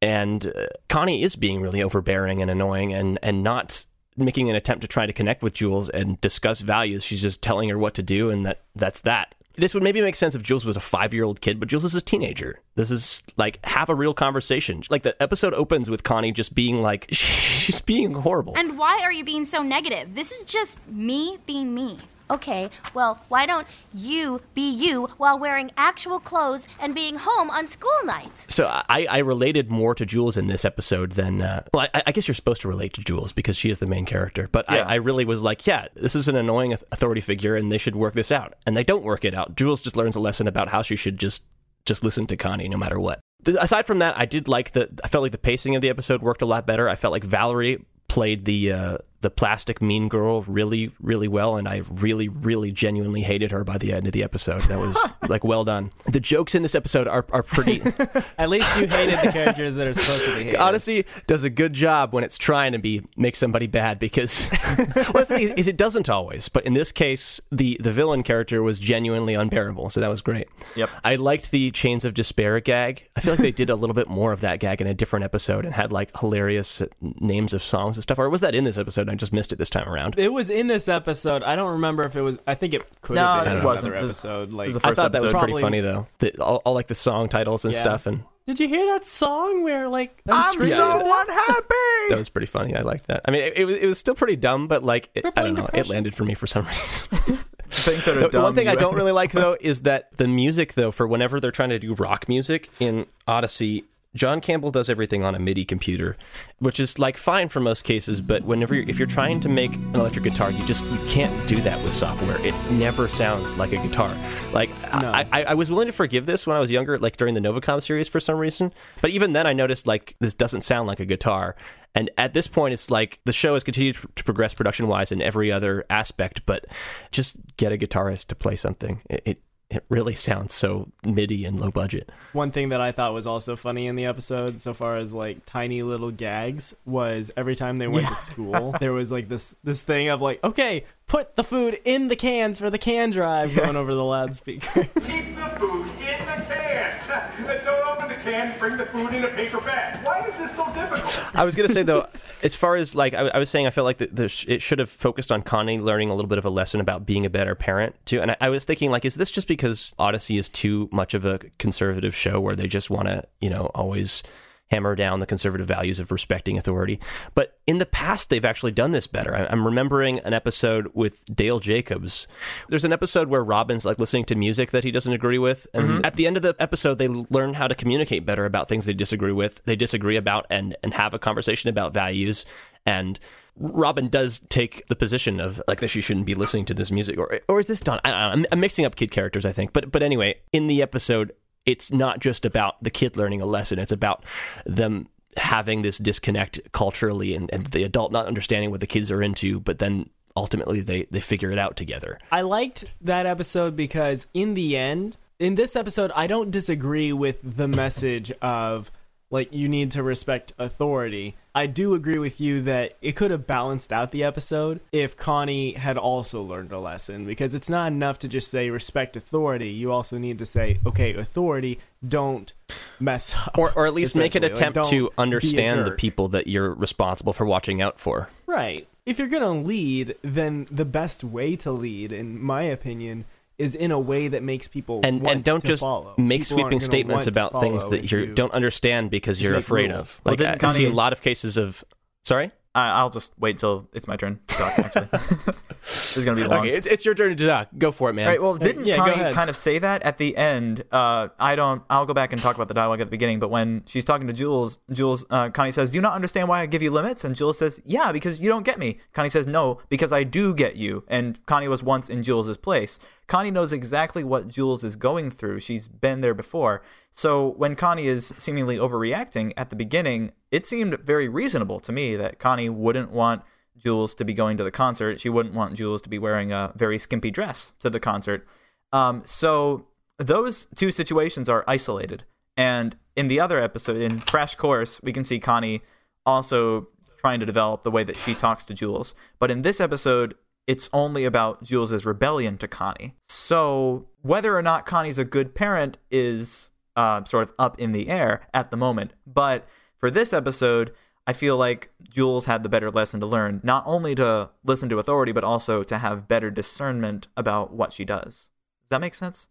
And 0.02 0.46
uh, 0.46 0.66
Connie 0.88 1.22
is 1.22 1.36
being 1.36 1.60
really 1.60 1.82
overbearing 1.82 2.40
and 2.40 2.50
annoying 2.50 2.94
and, 2.94 3.18
and 3.22 3.42
not 3.42 3.84
making 4.16 4.50
an 4.50 4.56
attempt 4.56 4.82
to 4.82 4.88
try 4.88 5.06
to 5.06 5.12
connect 5.12 5.42
with 5.42 5.54
Jules 5.54 5.88
and 5.88 6.20
discuss 6.20 6.60
values. 6.60 7.04
She's 7.04 7.22
just 7.22 7.42
telling 7.42 7.68
her 7.68 7.78
what 7.78 7.94
to 7.94 8.02
do, 8.02 8.30
and 8.30 8.46
that 8.46 8.62
that's 8.74 9.00
that. 9.00 9.34
This 9.56 9.74
would 9.74 9.82
maybe 9.82 10.00
make 10.00 10.16
sense 10.16 10.34
if 10.34 10.42
Jules 10.42 10.64
was 10.64 10.76
a 10.76 10.80
five 10.80 11.12
year 11.12 11.24
old 11.24 11.40
kid, 11.40 11.60
but 11.60 11.68
Jules 11.68 11.84
is 11.84 11.94
a 11.94 12.00
teenager. 12.00 12.60
This 12.76 12.90
is 12.90 13.22
like 13.36 13.64
have 13.64 13.88
a 13.88 13.94
real 13.94 14.14
conversation. 14.14 14.82
Like 14.88 15.02
the 15.02 15.20
episode 15.22 15.54
opens 15.54 15.90
with 15.90 16.02
Connie 16.02 16.32
just 16.32 16.54
being 16.54 16.80
like, 16.80 17.08
she's 17.12 17.80
being 17.80 18.14
horrible. 18.14 18.56
And 18.56 18.78
why 18.78 19.00
are 19.02 19.12
you 19.12 19.24
being 19.24 19.44
so 19.44 19.62
negative? 19.62 20.14
This 20.14 20.32
is 20.32 20.44
just 20.44 20.86
me 20.88 21.38
being 21.46 21.74
me. 21.74 21.98
Okay, 22.30 22.70
well, 22.94 23.20
why 23.28 23.44
don't 23.44 23.66
you 23.94 24.40
be 24.54 24.70
you 24.70 25.08
while 25.16 25.38
wearing 25.38 25.70
actual 25.76 26.20
clothes 26.20 26.68
and 26.78 26.94
being 26.94 27.16
home 27.16 27.50
on 27.50 27.66
school 27.66 27.90
nights? 28.04 28.46
So 28.54 28.66
I, 28.66 29.06
I 29.10 29.18
related 29.18 29.70
more 29.70 29.94
to 29.96 30.06
Jules 30.06 30.36
in 30.36 30.46
this 30.46 30.64
episode 30.64 31.12
than 31.12 31.42
uh, 31.42 31.64
well, 31.74 31.88
I, 31.92 32.02
I 32.06 32.12
guess 32.12 32.28
you're 32.28 32.34
supposed 32.34 32.62
to 32.62 32.68
relate 32.68 32.94
to 32.94 33.02
Jules 33.02 33.32
because 33.32 33.56
she 33.56 33.68
is 33.70 33.80
the 33.80 33.86
main 33.86 34.06
character. 34.06 34.48
But 34.50 34.66
Yeah. 34.70 34.84
I, 34.86 34.92
I 34.92 34.94
really 34.96 35.24
was 35.24 35.42
like, 35.42 35.66
yeah, 35.66 35.88
this 35.94 36.14
is 36.14 36.28
an 36.28 36.36
annoying 36.36 36.72
authority 36.72 37.20
figure, 37.20 37.56
and 37.56 37.70
they 37.72 37.78
should 37.78 37.96
work 37.96 38.14
this 38.14 38.30
out. 38.30 38.54
And 38.66 38.76
they 38.76 38.84
don't 38.84 39.02
work 39.04 39.24
it 39.24 39.34
out. 39.34 39.56
Jules 39.56 39.82
just 39.82 39.96
learns 39.96 40.14
a 40.16 40.20
lesson 40.20 40.46
about 40.46 40.68
how 40.68 40.82
she 40.82 40.96
should 40.96 41.18
just 41.18 41.44
just 41.86 42.04
listen 42.04 42.26
to 42.28 42.36
Connie 42.36 42.68
no 42.68 42.76
matter 42.76 43.00
what. 43.00 43.20
Aside 43.46 43.86
from 43.86 44.00
that, 44.00 44.18
I 44.18 44.26
did 44.26 44.48
like 44.48 44.72
the. 44.72 44.88
I 45.02 45.08
felt 45.08 45.22
like 45.22 45.32
the 45.32 45.38
pacing 45.38 45.74
of 45.74 45.82
the 45.82 45.88
episode 45.88 46.22
worked 46.22 46.42
a 46.42 46.46
lot 46.46 46.66
better. 46.66 46.88
I 46.88 46.94
felt 46.94 47.12
like 47.12 47.24
Valerie 47.24 47.84
played 48.06 48.44
the 48.44 48.72
uh, 48.72 48.98
the 49.20 49.30
plastic 49.30 49.82
mean 49.82 50.08
girl 50.08 50.42
really 50.42 50.90
really 51.00 51.28
well, 51.28 51.56
and 51.56 51.68
I 51.68 51.82
really 51.90 52.28
really 52.28 52.72
genuinely 52.72 53.22
hated 53.22 53.50
her 53.50 53.64
by 53.64 53.78
the 53.78 53.92
end 53.92 54.06
of 54.06 54.12
the 54.12 54.22
episode. 54.22 54.60
That 54.62 54.78
was 54.78 54.98
like 55.28 55.44
well 55.44 55.64
done. 55.64 55.92
The 56.06 56.20
jokes 56.20 56.54
in 56.54 56.62
this 56.62 56.74
episode 56.74 57.06
are 57.06 57.26
are 57.30 57.42
pretty. 57.42 57.80
At 58.38 58.48
least 58.48 58.68
you 58.80 58.86
hated 58.86 59.18
the 59.18 59.30
characters 59.32 59.74
that 59.74 59.88
are 59.88 59.94
supposed 59.94 60.24
to 60.24 60.36
be 60.36 60.44
hated. 60.44 60.60
Odyssey 60.60 61.04
does 61.26 61.44
a 61.44 61.50
good 61.50 61.72
job 61.72 62.14
when 62.14 62.24
it's 62.24 62.38
trying 62.38 62.72
to 62.72 62.78
be 62.78 63.02
make 63.16 63.36
somebody 63.36 63.66
bad 63.66 63.98
because 63.98 64.48
well, 64.78 65.24
the 65.24 65.26
thing 65.26 65.42
is, 65.42 65.52
is 65.52 65.68
it 65.68 65.76
doesn't 65.76 66.08
always. 66.08 66.48
But 66.48 66.64
in 66.64 66.74
this 66.74 66.92
case, 66.92 67.40
the 67.52 67.78
the 67.80 67.92
villain 67.92 68.22
character 68.22 68.62
was 68.62 68.78
genuinely 68.78 69.34
unbearable, 69.34 69.90
so 69.90 70.00
that 70.00 70.08
was 70.08 70.22
great. 70.22 70.48
Yep. 70.76 70.90
I 71.04 71.16
liked 71.16 71.50
the 71.50 71.70
Chains 71.72 72.04
of 72.04 72.14
Despair 72.14 72.60
gag. 72.60 73.08
I 73.16 73.20
feel 73.20 73.34
like 73.34 73.40
they 73.40 73.52
did 73.52 73.70
a 73.70 73.76
little 73.76 73.94
bit 73.94 74.08
more 74.08 74.32
of 74.32 74.40
that 74.40 74.60
gag 74.60 74.80
in 74.80 74.86
a 74.86 74.94
different 74.94 75.24
episode 75.24 75.64
and 75.64 75.74
had 75.74 75.92
like 75.92 76.16
hilarious 76.18 76.82
names 77.00 77.52
of 77.52 77.62
songs 77.62 77.96
and 77.96 78.02
stuff. 78.02 78.18
Or 78.18 78.30
was 78.30 78.40
that 78.40 78.54
in 78.54 78.64
this 78.64 78.78
episode? 78.78 79.09
And 79.10 79.16
I 79.16 79.18
just 79.18 79.32
missed 79.32 79.52
it 79.52 79.56
this 79.56 79.70
time 79.70 79.88
around. 79.88 80.18
It 80.18 80.32
was 80.32 80.50
in 80.50 80.66
this 80.68 80.88
episode. 80.88 81.42
I 81.42 81.56
don't 81.56 81.72
remember 81.72 82.04
if 82.04 82.16
it 82.16 82.22
was. 82.22 82.38
I 82.46 82.54
think 82.54 82.74
it 82.74 82.82
could 83.02 83.16
No, 83.16 83.24
have 83.24 83.44
been 83.44 83.56
it 83.58 83.64
wasn't. 83.64 83.92
another 83.92 84.06
This- 84.06 84.16
episode. 84.24 84.52
Like, 84.52 84.68
this 84.68 84.76
is 84.76 84.82
the 84.82 84.86
I 84.86 84.90
first 84.90 84.96
thought 84.96 85.12
that 85.12 85.22
was 85.22 85.32
episode. 85.34 85.44
pretty 85.46 85.60
funny 85.60 85.80
though. 85.80 86.06
The, 86.18 86.40
all, 86.42 86.56
all 86.64 86.74
like 86.74 86.86
the 86.86 86.94
song 86.94 87.28
titles 87.28 87.64
and 87.64 87.74
Yeah. 87.74 87.80
stuff, 87.80 88.06
and 88.06 88.22
did 88.46 88.58
you 88.60 88.68
hear 88.68 88.86
that 88.86 89.06
song 89.06 89.62
where 89.62 89.88
like 89.88 90.20
I'm 90.28 90.52
screaming 90.54 90.76
so 90.76 90.90
at 90.90 91.04
that? 91.04 91.28
unhappy. 91.28 92.08
that 92.10 92.18
was 92.18 92.28
pretty 92.28 92.46
funny. 92.46 92.74
I 92.74 92.82
liked 92.82 93.06
that. 93.08 93.20
I 93.26 93.30
mean, 93.30 93.42
it, 93.42 93.52
it 93.58 93.64
was 93.64 93.74
it 93.76 93.86
was 93.86 93.98
still 93.98 94.14
pretty 94.14 94.36
dumb, 94.36 94.68
but 94.68 94.82
like 94.82 95.10
it, 95.14 95.24
I 95.26 95.30
don't 95.42 95.54
Crippling 95.54 95.54
know, 95.54 95.70
it 95.72 95.88
landed 95.88 96.14
for 96.14 96.24
me 96.24 96.34
for 96.34 96.46
some 96.46 96.64
reason. 96.66 97.38
Things 97.72 98.04
that 98.04 98.16
are 98.16 98.20
The- 98.20 98.26
the 98.26 98.28
dumb, 98.30 98.42
one 98.42 98.54
thing 98.56 98.66
I 98.68 98.74
don't 98.74 98.94
really 98.96 99.12
like 99.12 99.30
though 99.32 99.56
is 99.60 99.82
that 99.82 100.16
the 100.16 100.26
music 100.26 100.74
though 100.74 100.90
for 100.90 101.06
whenever 101.06 101.38
they're 101.38 101.52
trying 101.52 101.68
to 101.70 101.78
do 101.78 101.94
rock 101.94 102.28
music 102.28 102.68
in 102.80 103.06
Odyssey, 103.28 103.84
John 104.14 104.40
Campbell 104.40 104.72
does 104.72 104.90
everything 104.90 105.22
on 105.22 105.36
a 105.36 105.38
MIDI 105.38 105.64
computer, 105.64 106.16
which 106.58 106.80
is 106.80 106.98
like 106.98 107.16
fine 107.16 107.48
for 107.48 107.60
most 107.60 107.84
cases. 107.84 108.20
But 108.20 108.42
whenever 108.42 108.74
you're, 108.74 108.88
if 108.88 108.98
you're 108.98 109.06
trying 109.06 109.38
to 109.40 109.48
make 109.48 109.74
an 109.76 109.94
electric 109.94 110.24
guitar, 110.24 110.50
you 110.50 110.64
just 110.66 110.84
you 110.86 110.98
can't 111.06 111.48
do 111.48 111.60
that 111.62 111.82
with 111.84 111.92
software. 111.92 112.44
It 112.44 112.54
never 112.72 113.08
sounds 113.08 113.56
like 113.56 113.72
a 113.72 113.76
guitar. 113.76 114.16
Like 114.52 114.70
No. 115.00 115.12
I, 115.12 115.26
I, 115.30 115.44
I 115.44 115.54
was 115.54 115.70
willing 115.70 115.86
to 115.86 115.92
forgive 115.92 116.26
this 116.26 116.46
when 116.46 116.56
I 116.56 116.60
was 116.60 116.70
younger, 116.72 116.98
like 116.98 117.18
during 117.18 117.34
the 117.34 117.40
Novacom 117.40 117.80
series 117.80 118.08
for 118.08 118.18
some 118.18 118.36
reason. 118.36 118.72
But 119.00 119.10
even 119.10 119.32
then, 119.32 119.46
I 119.46 119.52
noticed 119.52 119.86
like 119.86 120.16
this 120.18 120.34
doesn't 120.34 120.62
sound 120.62 120.88
like 120.88 120.98
a 120.98 121.06
guitar. 121.06 121.54
And 121.94 122.10
at 122.18 122.34
this 122.34 122.46
point, 122.46 122.72
it's 122.74 122.90
like 122.90 123.20
the 123.24 123.32
show 123.32 123.54
has 123.54 123.64
continued 123.64 123.96
to 124.16 124.24
progress 124.24 124.54
production 124.54 124.86
wise 124.88 125.10
in 125.12 125.22
every 125.22 125.50
other 125.50 125.84
aspect, 125.90 126.46
but 126.46 126.66
just 127.10 127.36
get 127.56 127.72
a 127.72 127.78
guitarist 127.78 128.26
to 128.28 128.34
play 128.36 128.54
something. 128.56 129.02
It, 129.10 129.22
it 129.24 129.42
it 129.70 129.84
really 129.88 130.16
sounds 130.16 130.52
so 130.52 130.88
MIDI 131.04 131.44
and 131.44 131.60
low 131.60 131.70
budget. 131.70 132.10
One 132.32 132.50
thing 132.50 132.70
that 132.70 132.80
I 132.80 132.90
thought 132.90 133.14
was 133.14 133.26
also 133.26 133.54
funny 133.54 133.86
in 133.86 133.94
the 133.94 134.04
episode, 134.04 134.60
so 134.60 134.74
far 134.74 134.96
as 134.96 135.14
like 135.14 135.46
tiny 135.46 135.82
little 135.82 136.10
gags, 136.10 136.74
was 136.84 137.30
every 137.36 137.54
time 137.54 137.76
they 137.76 137.86
went 137.86 138.08
to 138.08 138.16
school, 138.16 138.74
there 138.80 138.92
was 138.92 139.12
like 139.12 139.28
this 139.28 139.54
this 139.62 139.80
thing 139.80 140.08
of 140.08 140.20
like, 140.20 140.42
okay, 140.42 140.84
put 141.06 141.36
the 141.36 141.44
food 141.44 141.78
in 141.84 142.08
the 142.08 142.16
cans 142.16 142.58
for 142.58 142.68
the 142.68 142.78
can 142.78 143.10
drive 143.10 143.54
going 143.54 143.76
over 143.76 143.94
the 143.94 144.04
loudspeaker. 144.04 144.84
Keep 144.84 144.94
the 145.36 145.54
food 145.56 145.86
in 145.86 146.26
the 146.26 146.44
can. 146.48 147.00
said 147.02 147.64
don't 147.64 147.86
open 147.86 147.98
the 147.98 148.06
can, 148.22 148.58
bring 148.58 148.76
the 148.76 148.86
food 148.86 149.12
in 149.12 149.24
a 149.24 149.28
paper 149.28 149.60
bag. 149.60 150.04
Why 150.04 150.26
is 150.26 150.36
this 150.36 150.54
so 150.56 150.72
difficult? 150.72 151.36
I 151.36 151.44
was 151.44 151.56
gonna 151.56 151.68
say 151.68 151.82
though, 151.82 152.06
as 152.42 152.54
far 152.54 152.76
as 152.76 152.94
like 152.94 153.14
I, 153.14 153.28
I 153.28 153.38
was 153.38 153.50
saying, 153.50 153.66
I 153.66 153.70
felt 153.70 153.84
like 153.84 153.98
the, 153.98 154.06
the 154.06 154.44
it 154.48 154.62
should 154.62 154.78
have 154.78 154.90
focused 154.90 155.32
on 155.32 155.42
Connie 155.42 155.78
learning 155.78 156.10
a 156.10 156.14
little 156.14 156.28
bit 156.28 156.38
of 156.38 156.44
a 156.44 156.50
lesson 156.50 156.80
about 156.80 157.06
being 157.06 157.26
a 157.26 157.30
better 157.30 157.54
parent 157.54 157.94
too. 158.06 158.20
And 158.20 158.32
I, 158.32 158.36
I 158.40 158.48
was 158.48 158.64
thinking 158.64 158.90
like, 158.90 159.04
is 159.04 159.14
this 159.14 159.30
just 159.30 159.48
because 159.48 159.94
Odyssey 159.98 160.38
is 160.38 160.48
too 160.48 160.88
much 160.92 161.14
of 161.14 161.24
a 161.24 161.38
conservative 161.58 162.14
show 162.14 162.40
where 162.40 162.54
they 162.54 162.66
just 162.66 162.90
want 162.90 163.08
to 163.08 163.24
you 163.40 163.50
know 163.50 163.70
always 163.74 164.22
hammer 164.70 164.94
down 164.94 165.20
the 165.20 165.26
conservative 165.26 165.66
values 165.66 165.98
of 165.98 166.12
respecting 166.12 166.56
authority. 166.56 167.00
But 167.34 167.58
in 167.66 167.78
the 167.78 167.86
past, 167.86 168.30
they've 168.30 168.44
actually 168.44 168.72
done 168.72 168.92
this 168.92 169.06
better. 169.06 169.34
I'm 169.34 169.64
remembering 169.64 170.20
an 170.20 170.32
episode 170.32 170.90
with 170.94 171.24
Dale 171.24 171.60
Jacobs. 171.60 172.28
There's 172.68 172.84
an 172.84 172.92
episode 172.92 173.28
where 173.28 173.42
Robin's 173.42 173.84
like 173.84 173.98
listening 173.98 174.24
to 174.26 174.34
music 174.34 174.70
that 174.70 174.84
he 174.84 174.90
doesn't 174.90 175.12
agree 175.12 175.38
with, 175.38 175.66
and 175.74 175.88
mm-hmm. 175.88 176.04
at 176.04 176.14
the 176.14 176.26
end 176.26 176.36
of 176.36 176.42
the 176.42 176.54
episode, 176.58 176.98
they 176.98 177.08
learn 177.08 177.54
how 177.54 177.66
to 177.66 177.74
communicate 177.74 178.24
better 178.24 178.44
about 178.44 178.68
things 178.68 178.86
they 178.86 178.92
disagree 178.92 179.32
with, 179.32 179.62
they 179.64 179.76
disagree 179.76 180.16
about, 180.16 180.46
and 180.50 180.76
and 180.82 180.94
have 180.94 181.14
a 181.14 181.18
conversation 181.18 181.68
about 181.68 181.92
values 181.92 182.44
and. 182.86 183.18
Robin 183.62 184.08
does 184.08 184.38
take 184.48 184.86
the 184.86 184.96
position 184.96 185.38
of 185.38 185.60
like 185.68 185.80
that 185.80 185.88
she 185.88 186.00
shouldn't 186.00 186.24
be 186.24 186.34
listening 186.34 186.64
to 186.66 186.72
this 186.72 186.90
music, 186.90 187.18
or 187.18 187.40
or 187.46 187.60
is 187.60 187.66
this 187.66 187.80
done? 187.80 188.00
I 188.04 188.10
don't 188.10 188.20
know. 188.20 188.28
I'm, 188.28 188.46
I'm 188.52 188.60
mixing 188.60 188.86
up 188.86 188.96
kid 188.96 189.10
characters, 189.10 189.44
I 189.44 189.52
think, 189.52 189.74
but 189.74 189.90
but 189.90 190.02
anyway, 190.02 190.36
in 190.52 190.66
the 190.66 190.80
episode, 190.80 191.32
it's 191.66 191.92
not 191.92 192.20
just 192.20 192.44
about 192.44 192.82
the 192.82 192.90
kid 192.90 193.16
learning 193.16 193.40
a 193.40 193.46
lesson. 193.46 193.78
It's 193.78 193.92
about 193.92 194.24
them 194.64 195.08
having 195.36 195.82
this 195.82 195.98
disconnect 195.98 196.60
culturally 196.72 197.34
and, 197.34 197.50
and 197.52 197.66
the 197.66 197.84
adult 197.84 198.12
not 198.12 198.26
understanding 198.26 198.70
what 198.70 198.80
the 198.80 198.86
kids 198.86 199.10
are 199.10 199.22
into, 199.22 199.60
but 199.60 199.78
then 199.78 200.10
ultimately 200.36 200.80
they, 200.80 201.06
they 201.10 201.20
figure 201.20 201.50
it 201.50 201.58
out 201.58 201.76
together. 201.76 202.18
I 202.32 202.40
liked 202.42 202.92
that 203.00 203.26
episode 203.26 203.76
because 203.76 204.26
in 204.34 204.54
the 204.54 204.76
end, 204.76 205.16
in 205.38 205.54
this 205.54 205.76
episode, 205.76 206.10
I 206.14 206.26
don't 206.26 206.50
disagree 206.50 207.12
with 207.12 207.38
the 207.56 207.68
message 207.68 208.30
of 208.42 208.90
like 209.30 209.54
you 209.54 209.68
need 209.68 209.90
to 209.92 210.02
respect 210.02 210.52
authority. 210.58 211.36
I 211.54 211.66
do 211.66 211.94
agree 211.94 212.18
with 212.18 212.40
you 212.40 212.62
that 212.62 212.96
it 213.00 213.16
could 213.16 213.30
have 213.30 213.46
balanced 213.46 213.92
out 213.92 214.10
the 214.10 214.22
episode 214.22 214.80
if 214.92 215.16
Connie 215.16 215.72
had 215.72 215.96
also 215.96 216.42
learned 216.42 216.72
a 216.72 216.78
lesson 216.78 217.24
because 217.24 217.54
it's 217.54 217.70
not 217.70 217.92
enough 217.92 218.18
to 218.20 218.28
just 218.28 218.50
say 218.50 218.70
respect 218.70 219.16
authority. 219.16 219.68
You 219.68 219.92
also 219.92 220.18
need 220.18 220.38
to 220.38 220.46
say, 220.46 220.78
okay, 220.86 221.14
authority, 221.14 221.80
don't 222.06 222.52
mess 222.98 223.34
up. 223.36 223.56
Or, 223.58 223.72
or 223.72 223.86
at 223.86 223.94
least 223.94 224.16
make 224.16 224.34
an 224.34 224.44
essentially. 224.44 224.66
Like, 224.66 224.72
attempt 224.72 224.90
to 224.90 225.10
understand 225.18 225.86
the 225.86 225.92
people 225.92 226.28
that 226.28 226.46
you're 226.46 226.74
responsible 226.74 227.32
for 227.32 227.44
watching 227.44 227.80
out 227.82 227.98
for. 227.98 228.28
Right. 228.46 228.86
If 229.06 229.18
you're 229.18 229.28
going 229.28 229.42
to 229.42 229.66
lead, 229.66 230.16
then 230.22 230.66
the 230.70 230.84
best 230.84 231.24
way 231.24 231.56
to 231.56 231.72
lead, 231.72 232.12
in 232.12 232.40
my 232.40 232.62
opinion, 232.62 233.24
is 233.60 233.74
in 233.74 233.90
a 233.92 233.98
way 233.98 234.28
that 234.28 234.42
makes 234.42 234.66
people 234.68 235.00
And 235.04 235.20
want 235.22 235.36
and 235.36 235.44
don't 235.44 235.60
to 235.60 235.66
just 235.66 235.80
follow. 235.82 236.14
make 236.18 236.42
People 236.42 236.58
sweeping 236.58 236.80
statements 236.80 237.26
about 237.26 237.60
things 237.60 237.86
that 237.90 238.10
you 238.10 238.26
don't 238.34 238.52
understand 238.52 239.10
because 239.10 239.40
you're 239.40 239.54
afraid 239.56 239.90
rules. 239.90 240.00
of. 240.00 240.20
Well, 240.24 240.32
Like 240.32 240.40
I, 240.40 240.50
didn't 240.52 240.64
I 240.64 240.72
see 240.72 240.86
a 240.86 240.90
lot 240.92 241.12
of 241.12 241.20
cases 241.22 241.56
of. 241.56 241.84
Sorry. 242.24 242.50
I, 242.72 242.90
I'll 243.00 243.10
just 243.10 243.32
wait 243.36 243.56
until 243.56 243.88
it's 243.92 244.06
my 244.06 244.16
turn 244.16 244.38
to 244.46 244.54
talk. 244.54 244.78
Actually, 244.78 245.06
this 245.82 246.16
is 246.16 246.24
gonna 246.24 246.40
be 246.40 246.46
long. 246.46 246.60
Okay, 246.60 246.70
it's, 246.70 246.86
it's 246.86 247.04
your 247.04 247.16
turn 247.16 247.36
to 247.36 247.46
talk. 247.46 247.68
Go 247.76 247.90
for 247.90 248.10
it, 248.10 248.12
man. 248.12 248.26
All 248.26 248.30
right. 248.32 248.40
Well, 248.40 248.54
didn't 248.56 248.86
yeah, 248.86 248.94
Connie 248.96 249.32
kind 249.32 249.50
of 249.50 249.56
say 249.56 249.80
that 249.80 250.04
at 250.04 250.18
the 250.18 250.36
end? 250.36 250.84
Uh, 250.92 251.28
I 251.40 251.56
don't. 251.56 251.82
I'll 251.90 252.06
go 252.06 252.14
back 252.14 252.32
and 252.32 252.40
talk 252.40 252.54
about 252.54 252.68
the 252.68 252.74
dialogue 252.74 253.00
at 253.00 253.08
the 253.08 253.10
beginning. 253.10 253.40
But 253.40 253.50
when 253.50 253.82
she's 253.86 254.04
talking 254.04 254.28
to 254.28 254.32
Jules, 254.32 254.78
Jules, 254.92 255.26
uh, 255.30 255.50
Connie 255.50 255.72
says, 255.72 255.90
"Do 255.90 255.96
you 255.96 256.00
not 256.02 256.12
understand 256.12 256.46
why 256.46 256.60
I 256.60 256.66
give 256.66 256.80
you 256.80 256.92
limits?" 256.92 257.24
And 257.24 257.34
Jules 257.34 257.58
says, 257.58 257.82
"Yeah, 257.84 258.12
because 258.12 258.38
you 258.38 258.48
don't 258.48 258.62
get 258.62 258.78
me." 258.78 258.98
Connie 259.14 259.30
says, 259.30 259.48
"No, 259.48 259.80
because 259.88 260.12
I 260.12 260.22
do 260.22 260.54
get 260.54 260.76
you." 260.76 261.02
And 261.08 261.44
Connie 261.46 261.66
was 261.66 261.82
once 261.82 262.08
in 262.08 262.22
Jules's 262.22 262.56
place. 262.56 263.00
Connie 263.30 263.52
knows 263.52 263.72
exactly 263.72 264.24
what 264.24 264.48
Jules 264.48 264.82
is 264.82 264.96
going 264.96 265.30
through. 265.30 265.60
She's 265.60 265.86
been 265.86 266.20
there 266.20 266.34
before. 266.34 266.82
So 267.12 267.50
when 267.50 267.76
Connie 267.76 268.08
is 268.08 268.34
seemingly 268.38 268.76
overreacting 268.76 269.52
at 269.56 269.70
the 269.70 269.76
beginning, 269.76 270.32
it 270.50 270.66
seemed 270.66 270.98
very 270.98 271.28
reasonable 271.28 271.78
to 271.78 271.92
me 271.92 272.16
that 272.16 272.40
Connie 272.40 272.68
wouldn't 272.68 273.12
want 273.12 273.42
Jules 273.78 274.16
to 274.16 274.24
be 274.24 274.34
going 274.34 274.56
to 274.56 274.64
the 274.64 274.72
concert. 274.72 275.20
She 275.20 275.28
wouldn't 275.28 275.54
want 275.54 275.76
Jules 275.76 276.02
to 276.02 276.08
be 276.08 276.18
wearing 276.18 276.50
a 276.50 276.72
very 276.74 276.98
skimpy 276.98 277.30
dress 277.30 277.72
to 277.78 277.88
the 277.88 278.00
concert. 278.00 278.48
Um, 278.92 279.22
so 279.24 279.86
those 280.18 280.66
two 280.74 280.90
situations 280.90 281.48
are 281.48 281.62
isolated. 281.68 282.24
And 282.56 282.96
in 283.14 283.28
the 283.28 283.38
other 283.38 283.62
episode, 283.62 283.98
in 283.98 284.18
Crash 284.18 284.56
Course, 284.56 285.00
we 285.04 285.12
can 285.12 285.22
see 285.22 285.38
Connie 285.38 285.82
also 286.26 286.88
trying 287.16 287.38
to 287.38 287.46
develop 287.46 287.84
the 287.84 287.92
way 287.92 288.02
that 288.02 288.16
she 288.16 288.34
talks 288.34 288.66
to 288.66 288.74
Jules. 288.74 289.14
But 289.38 289.52
in 289.52 289.62
this 289.62 289.80
episode, 289.80 290.34
it's 290.70 290.88
only 290.92 291.24
about 291.24 291.64
Jules's 291.64 292.06
rebellion 292.06 292.56
to 292.58 292.68
Connie. 292.68 293.16
So 293.26 294.06
whether 294.22 294.56
or 294.56 294.62
not 294.62 294.86
Connie's 294.86 295.18
a 295.18 295.24
good 295.24 295.52
parent 295.52 295.98
is 296.12 296.70
uh, 296.94 297.24
sort 297.24 297.42
of 297.42 297.52
up 297.58 297.80
in 297.80 297.90
the 297.90 298.08
air 298.08 298.46
at 298.54 298.70
the 298.70 298.76
moment. 298.76 299.12
But 299.26 299.66
for 299.98 300.12
this 300.12 300.32
episode, 300.32 300.92
I 301.26 301.32
feel 301.32 301.56
like 301.56 301.90
Jules 302.08 302.46
had 302.46 302.62
the 302.62 302.68
better 302.68 302.88
lesson 302.88 303.18
to 303.18 303.26
learn, 303.26 303.60
not 303.64 303.82
only 303.84 304.14
to 304.14 304.50
listen 304.62 304.88
to 304.90 305.00
authority, 305.00 305.32
but 305.32 305.42
also 305.42 305.82
to 305.82 305.98
have 305.98 306.28
better 306.28 306.52
discernment 306.52 307.26
about 307.36 307.72
what 307.72 307.92
she 307.92 308.04
does. 308.04 308.50
Does 308.82 308.90
that 308.90 309.00
make 309.00 309.14
sense? 309.14 309.48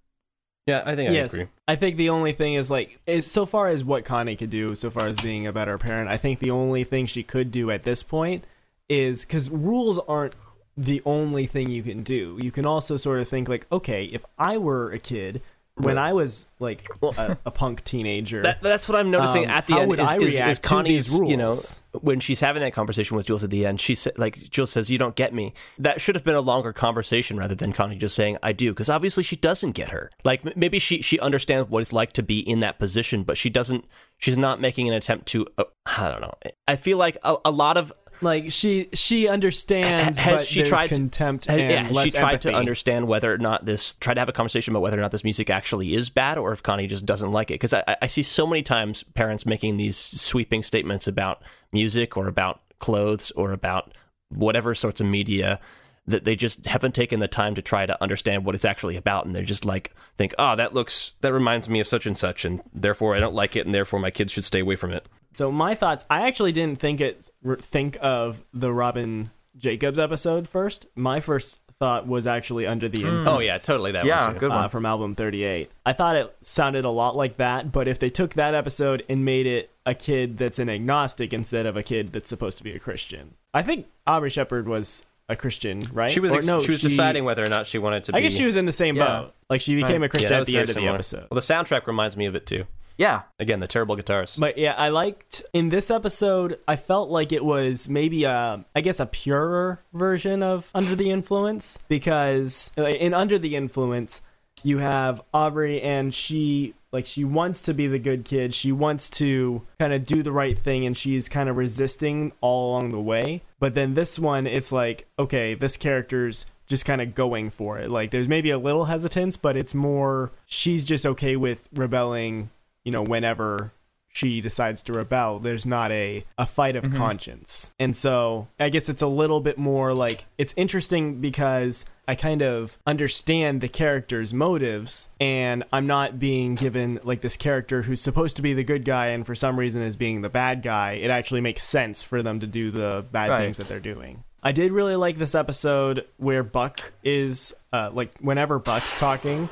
Yeah, 0.68 0.84
I 0.86 0.96
think 0.96 1.10
I 1.10 1.14
yes, 1.16 1.34
agree. 1.34 1.48
I 1.68 1.76
think 1.76 1.98
the 1.98 2.12
only 2.12 2.32
thing 2.32 2.54
is 2.54 2.72
like, 2.72 3.02
is 3.06 3.30
so 3.30 3.46
far 3.46 3.68
as 3.68 3.84
what 3.84 4.06
Connie 4.06 4.38
could 4.38 4.52
do, 4.52 4.74
so 4.74 4.90
far 4.90 5.10
as 5.10 5.18
being 5.18 5.46
a 5.46 5.52
better 5.52 5.78
parent, 5.78 6.10
I 6.10 6.16
think 6.16 6.40
the 6.40 6.52
only 6.52 6.86
thing 6.86 7.08
she 7.08 7.24
could 7.24 7.52
do 7.52 7.72
at 7.72 7.84
this 7.84 8.04
point 8.04 8.46
is 8.88 9.26
because 9.26 9.50
rules 9.50 10.00
aren't 10.08 10.34
the 10.80 11.02
only 11.06 11.46
thing 11.46 11.70
you 11.70 11.84
can 11.84 12.04
do. 12.04 12.40
You 12.42 12.52
can 12.52 12.66
also 12.66 12.96
sort 12.96 13.20
of 13.20 13.28
think 13.28 13.50
like, 13.50 13.68
okay, 13.70 14.06
if 14.06 14.24
I 14.38 14.58
were 14.58 14.92
a 14.92 15.00
kid 15.00 15.42
when 15.76 15.98
I 15.98 16.12
was 16.12 16.46
like 16.60 16.90
a, 17.02 17.38
a 17.46 17.52
punk 17.52 17.84
teenager, 17.86 18.42
That, 18.42 18.62
that's 18.62 18.88
what 18.90 18.98
I'm 18.98 19.12
noticing 19.12 19.46
Um, 19.46 19.52
at 19.52 19.68
the 19.68 19.78
end 19.78 19.94
is, 19.94 20.00
I 20.00 20.18
is, 20.18 20.40
is 20.40 20.60
Connie's, 20.60 21.18
you 21.18 21.38
know, 21.38 21.58
when 22.02 22.20
she's 22.20 22.42
having 22.42 22.62
that 22.62 22.74
conversation 22.74 23.16
with 23.16 23.26
Jules 23.26 23.46
at 23.46 23.50
the 23.50 23.66
end, 23.66 23.80
she 23.80 23.96
said, 23.96 24.18
like, 24.18 24.50
Jules 24.50 24.72
says, 24.72 24.90
you 24.90 24.98
don't 24.98 25.16
get 25.16 25.34
me. 25.34 25.54
That 25.78 26.02
should 26.02 26.16
have 26.16 26.26
been 26.26 26.36
a 26.36 26.42
longer 26.42 26.74
conversation 26.74 27.38
rather 27.38 27.56
than 27.56 27.72
Connie 27.72 27.96
just 27.96 28.16
saying, 28.16 28.38
I 28.44 28.52
do, 28.52 28.72
because 28.72 28.90
obviously 28.90 29.24
she 29.24 29.38
doesn't 29.38 29.72
get 29.72 29.90
her. 29.90 30.12
Like, 30.26 30.46
m- 30.46 30.54
maybe 30.56 30.80
she, 30.80 31.02
she 31.02 31.18
understands 31.20 31.70
what 31.70 31.82
it's 31.82 31.94
like 31.94 32.12
to 32.14 32.24
be 32.24 32.40
in 32.40 32.60
that 32.60 32.78
position, 32.78 33.24
but 33.24 33.38
she 33.38 33.50
doesn't, 33.50 33.86
she's 34.18 34.38
not 34.38 34.60
making 34.60 34.90
an 34.90 34.94
attempt 34.94 35.28
to, 35.28 35.48
uh, 35.58 35.64
I 35.86 36.10
don't 36.10 36.22
know. 36.22 36.34
I 36.68 36.76
feel 36.76 36.98
like 36.98 37.18
a, 37.24 37.38
a 37.46 37.52
lot 37.52 37.78
of, 37.78 37.94
like 38.22 38.52
she 38.52 38.90
she 38.94 39.28
understands, 39.28 40.20
has 40.20 40.42
but 40.42 40.48
she 40.48 40.64
tried 40.64 40.90
contempt 40.90 41.46
to, 41.46 41.52
and 41.52 41.94
yeah, 41.94 42.04
she 42.04 42.12
tried 42.12 42.34
empathy. 42.34 42.52
to 42.52 42.56
understand 42.56 43.08
whether 43.08 43.34
or 43.34 43.38
not 43.38 43.66
this 43.66 43.94
try 43.96 44.14
to 44.14 44.20
have 44.20 44.30
a 44.30 44.34
conversation 44.34 44.74
about 44.74 44.82
whether 44.82 44.98
or 44.98 45.02
not 45.02 45.12
this 45.12 45.24
music 45.24 45.50
actually 45.50 45.94
is 45.94 46.10
bad 46.10 46.38
or 46.38 46.52
if 46.52 46.64
connie 46.64 46.88
just 46.88 47.06
doesn't 47.06 47.32
like 47.32 47.52
it? 47.52 47.56
Because 47.56 47.74
I, 47.74 47.98
I 48.02 48.08
see 48.08 48.24
so 48.24 48.46
many 48.46 48.62
times 48.62 49.04
parents 49.04 49.46
making 49.46 49.78
these 49.78 49.98
sweeping 49.98 50.64
statements 50.64 51.08
about 51.08 51.42
music 51.72 52.18
or 52.18 52.28
about 52.28 52.62
clothes 52.80 53.32
or 53.32 53.52
about 53.52 53.94
whatever 54.30 54.76
sorts 54.76 55.02
of 55.02 55.08
media 55.08 55.60
that 56.08 56.24
they 56.24 56.36
just 56.36 56.66
haven't 56.66 56.96
taken 56.96 57.20
the 57.20 57.28
time 57.28 57.54
to 57.56 57.62
try 57.62 57.86
to 57.86 58.02
understand 58.02 58.44
what 58.44 58.56
it's 58.56 58.66
actually 58.66 58.96
about. 58.96 59.26
And 59.26 59.36
they're 59.36 59.44
just 59.44 59.66
like 59.66 59.94
think 60.20 60.36
oh 60.38 60.54
that 60.58 60.74
looks 60.74 61.16
that 61.22 61.32
reminds 61.32 61.70
me 61.70 61.80
of 61.80 61.88
such 61.88 62.06
and 62.06 62.16
such 62.16 62.44
and 62.44 62.62
therefore 62.74 63.16
i 63.16 63.22
don't 63.22 63.34
like 63.34 63.56
it 63.56 63.66
and 63.66 63.74
therefore 63.74 64.02
my 64.02 64.12
kids 64.12 64.34
should 64.34 64.44
stay 64.44 64.60
away 64.60 64.76
from 64.76 64.92
it 64.92 65.08
So 65.40 65.54
my 65.54 65.74
thoughts, 65.74 66.04
I 66.10 66.28
actually 66.28 66.52
didn't 66.52 66.80
think 66.80 67.00
it 67.00 67.30
think 67.62 67.96
of 68.02 68.44
the 68.54 68.74
Robin 68.74 69.32
Jacobs 69.56 69.98
episode 69.98 70.50
first. 70.50 70.88
My 70.98 71.22
first 71.22 71.62
thought 71.80 72.06
was 72.06 72.28
actually 72.28 72.68
under 72.68 72.90
the 72.90 73.04
influence. 73.04 73.28
oh 73.30 73.40
yeah 73.40 73.58
totally 73.58 73.94
that 73.94 74.04
Yeah, 74.04 74.26
one 74.26 74.34
too 74.34 74.40
good 74.42 74.50
one. 74.50 74.66
uh, 74.66 74.68
from 74.68 74.86
album 74.86 75.16
38. 75.16 75.72
I 75.86 75.94
thought 75.94 76.18
it 76.18 76.36
sounded 76.42 76.84
a 76.84 76.90
lot 76.90 77.16
like 77.16 77.38
that, 77.38 77.72
but 77.72 77.88
if 77.88 78.00
they 78.00 78.10
took 78.10 78.34
that 78.34 78.54
episode 78.54 79.06
and 79.08 79.24
made 79.24 79.46
it 79.48 79.70
a 79.86 79.96
kid 79.96 80.38
that's 80.38 80.60
an 80.60 80.70
agnostic 80.70 81.32
instead 81.32 81.66
of 81.66 81.78
a 81.78 81.84
kid 81.84 82.12
that's 82.12 82.28
supposed 82.28 82.58
to 82.58 82.66
be 82.66 82.74
a 82.74 82.80
Christian. 82.80 83.36
I 83.54 83.62
think 83.62 83.88
Aubrey 84.06 84.30
Shepard 84.32 84.68
was 84.68 85.06
a 85.30 85.38
Christian, 85.38 85.88
right? 85.94 86.12
she 86.12 86.20
was 86.20 86.34
Or 86.34 86.40
ex- 86.40 86.48
no, 86.48 86.62
she 86.62 86.72
was 86.72 86.82
deciding 86.82 87.24
whether 87.24 87.46
or 87.46 87.48
not 87.50 87.66
she 87.66 87.78
wanted 87.78 88.04
to 88.04 88.14
I 88.14 88.20
be 88.20 88.24
guess 88.28 88.34
she 88.38 88.44
was 88.44 88.58
in 88.58 88.66
the 88.66 88.74
same 88.74 88.98
Yeah. 88.98 89.06
boat. 89.22 89.34
Like 89.50 89.62
she 89.62 89.76
became 89.76 90.04
a 90.04 90.10
Christian 90.10 90.32
that 90.32 90.42
at 90.42 90.48
the 90.48 90.52
very 90.52 90.62
end 90.64 90.70
of 90.72 90.76
the 90.76 90.88
episode. 90.90 91.28
Well, 91.32 91.36
the 91.40 91.54
soundtrack 91.54 91.88
reminds 91.88 92.18
me 92.18 92.26
of 92.26 92.36
it 92.36 92.46
too. 92.46 92.66
Yeah. 93.00 93.22
Again, 93.40 93.62
the 93.62 93.68
terrible 93.68 93.96
guitars. 93.96 94.36
But 94.36 94.58
yeah, 94.58 94.74
I 94.78 94.90
liked 94.90 95.42
in 95.54 95.70
this 95.70 95.90
episode. 95.90 96.60
I 96.68 96.76
felt 96.76 97.10
like 97.10 97.32
it 97.32 97.46
was 97.46 97.88
maybe 97.88 98.26
a, 98.26 98.66
I 98.76 98.82
guess, 98.82 99.00
a 99.00 99.06
purer 99.06 99.80
version 99.94 100.44
of 100.44 100.70
Under 100.76 100.98
the 100.98 101.10
Influence 101.10 101.80
because 101.88 102.72
uh, 102.78 102.84
in 102.84 103.14
Under 103.14 103.40
the 103.40 103.56
Influence, 103.56 104.22
you 104.64 104.80
have 104.80 105.22
Aubrey 105.34 105.82
and 105.82 106.14
she 106.14 106.74
like 106.92 107.06
she 107.06 107.24
wants 107.24 107.62
to 107.64 107.74
be 107.74 107.88
the 107.88 108.00
good 108.00 108.26
kid. 108.26 108.54
She 108.54 108.74
wants 108.74 109.10
to 109.12 109.62
kind 109.80 109.94
of 109.94 110.06
do 110.06 110.22
the 110.22 110.34
right 110.34 110.58
thing, 110.58 110.86
and 110.86 110.98
she's 110.98 111.30
kind 111.30 111.48
of 111.48 111.56
resisting 111.56 112.34
all 112.42 112.72
along 112.72 112.92
the 112.92 113.00
way. 113.00 113.44
But 113.60 113.76
then 113.76 113.94
this 113.94 114.20
one, 114.20 114.46
it's 114.46 114.74
like 114.74 115.08
okay, 115.18 115.54
this 115.54 115.78
character's 115.78 116.46
just 116.68 116.86
kind 116.86 117.02
of 117.02 117.16
going 117.16 117.50
for 117.50 117.80
it. 117.80 117.90
Like 117.90 118.12
there's 118.12 118.28
maybe 118.28 118.50
a 118.50 118.60
little 118.60 118.86
hesitance, 118.86 119.38
but 119.38 119.56
it's 119.56 119.74
more 119.74 120.32
she's 120.46 120.84
just 120.84 121.06
okay 121.06 121.38
with 121.38 121.70
rebelling 121.74 122.50
you 122.84 122.92
know, 122.92 123.04
whenever 123.04 123.72
she 124.12 124.42
decides 124.42 124.82
to 124.82 124.92
rebel, 124.94 125.38
there's 125.38 125.68
not 125.68 125.92
a, 125.92 126.26
a 126.38 126.46
fight 126.48 126.76
of 126.76 126.92
conscience. 126.96 127.72
And 127.80 127.96
so 127.96 128.48
I 128.60 128.70
guess 128.70 128.90
it's 128.90 129.04
a 129.04 129.08
little 129.08 129.40
bit 129.40 129.58
more 129.60 129.94
like 129.94 130.26
it's 130.38 130.52
interesting 130.58 131.22
because 131.22 131.86
I 132.08 132.16
kind 132.16 132.42
of 132.42 132.80
understand 132.88 133.62
the 133.62 133.68
character's 133.68 134.34
motives 134.34 135.10
and 135.22 135.64
I'm 135.72 135.86
not 135.86 136.18
being 136.18 136.56
given 136.56 137.00
like 137.04 137.22
this 137.22 137.38
character 137.38 137.84
who's 137.84 138.02
supposed 138.02 138.36
to 138.38 138.42
be 138.42 138.56
the 138.56 138.64
good 138.64 138.84
guy 138.84 139.08
and 139.08 139.26
for 139.28 139.36
some 139.36 139.60
reason 139.60 139.84
is 139.84 139.96
being 139.96 140.22
the 140.22 140.30
bad 140.30 140.64
guy. 140.64 140.94
It 140.94 141.12
actually 141.12 141.42
makes 141.42 141.62
sense 141.62 142.04
for 142.04 142.24
them 142.24 142.40
to 142.40 142.48
do 142.48 142.72
the 142.72 143.06
bad 143.12 143.30
Right. 143.30 143.40
things 143.40 143.58
that 143.58 143.68
they're 143.68 143.80
doing. 143.80 144.24
I 144.42 144.54
did 144.54 144.72
really 144.72 144.96
like 144.96 145.18
this 145.20 145.36
episode 145.36 146.06
where 146.18 146.42
Buck 146.44 146.94
is 147.04 147.54
uh, 147.72 147.92
like 147.94 148.18
whenever 148.20 148.58
Buck's 148.58 148.98
talking, 149.00 149.50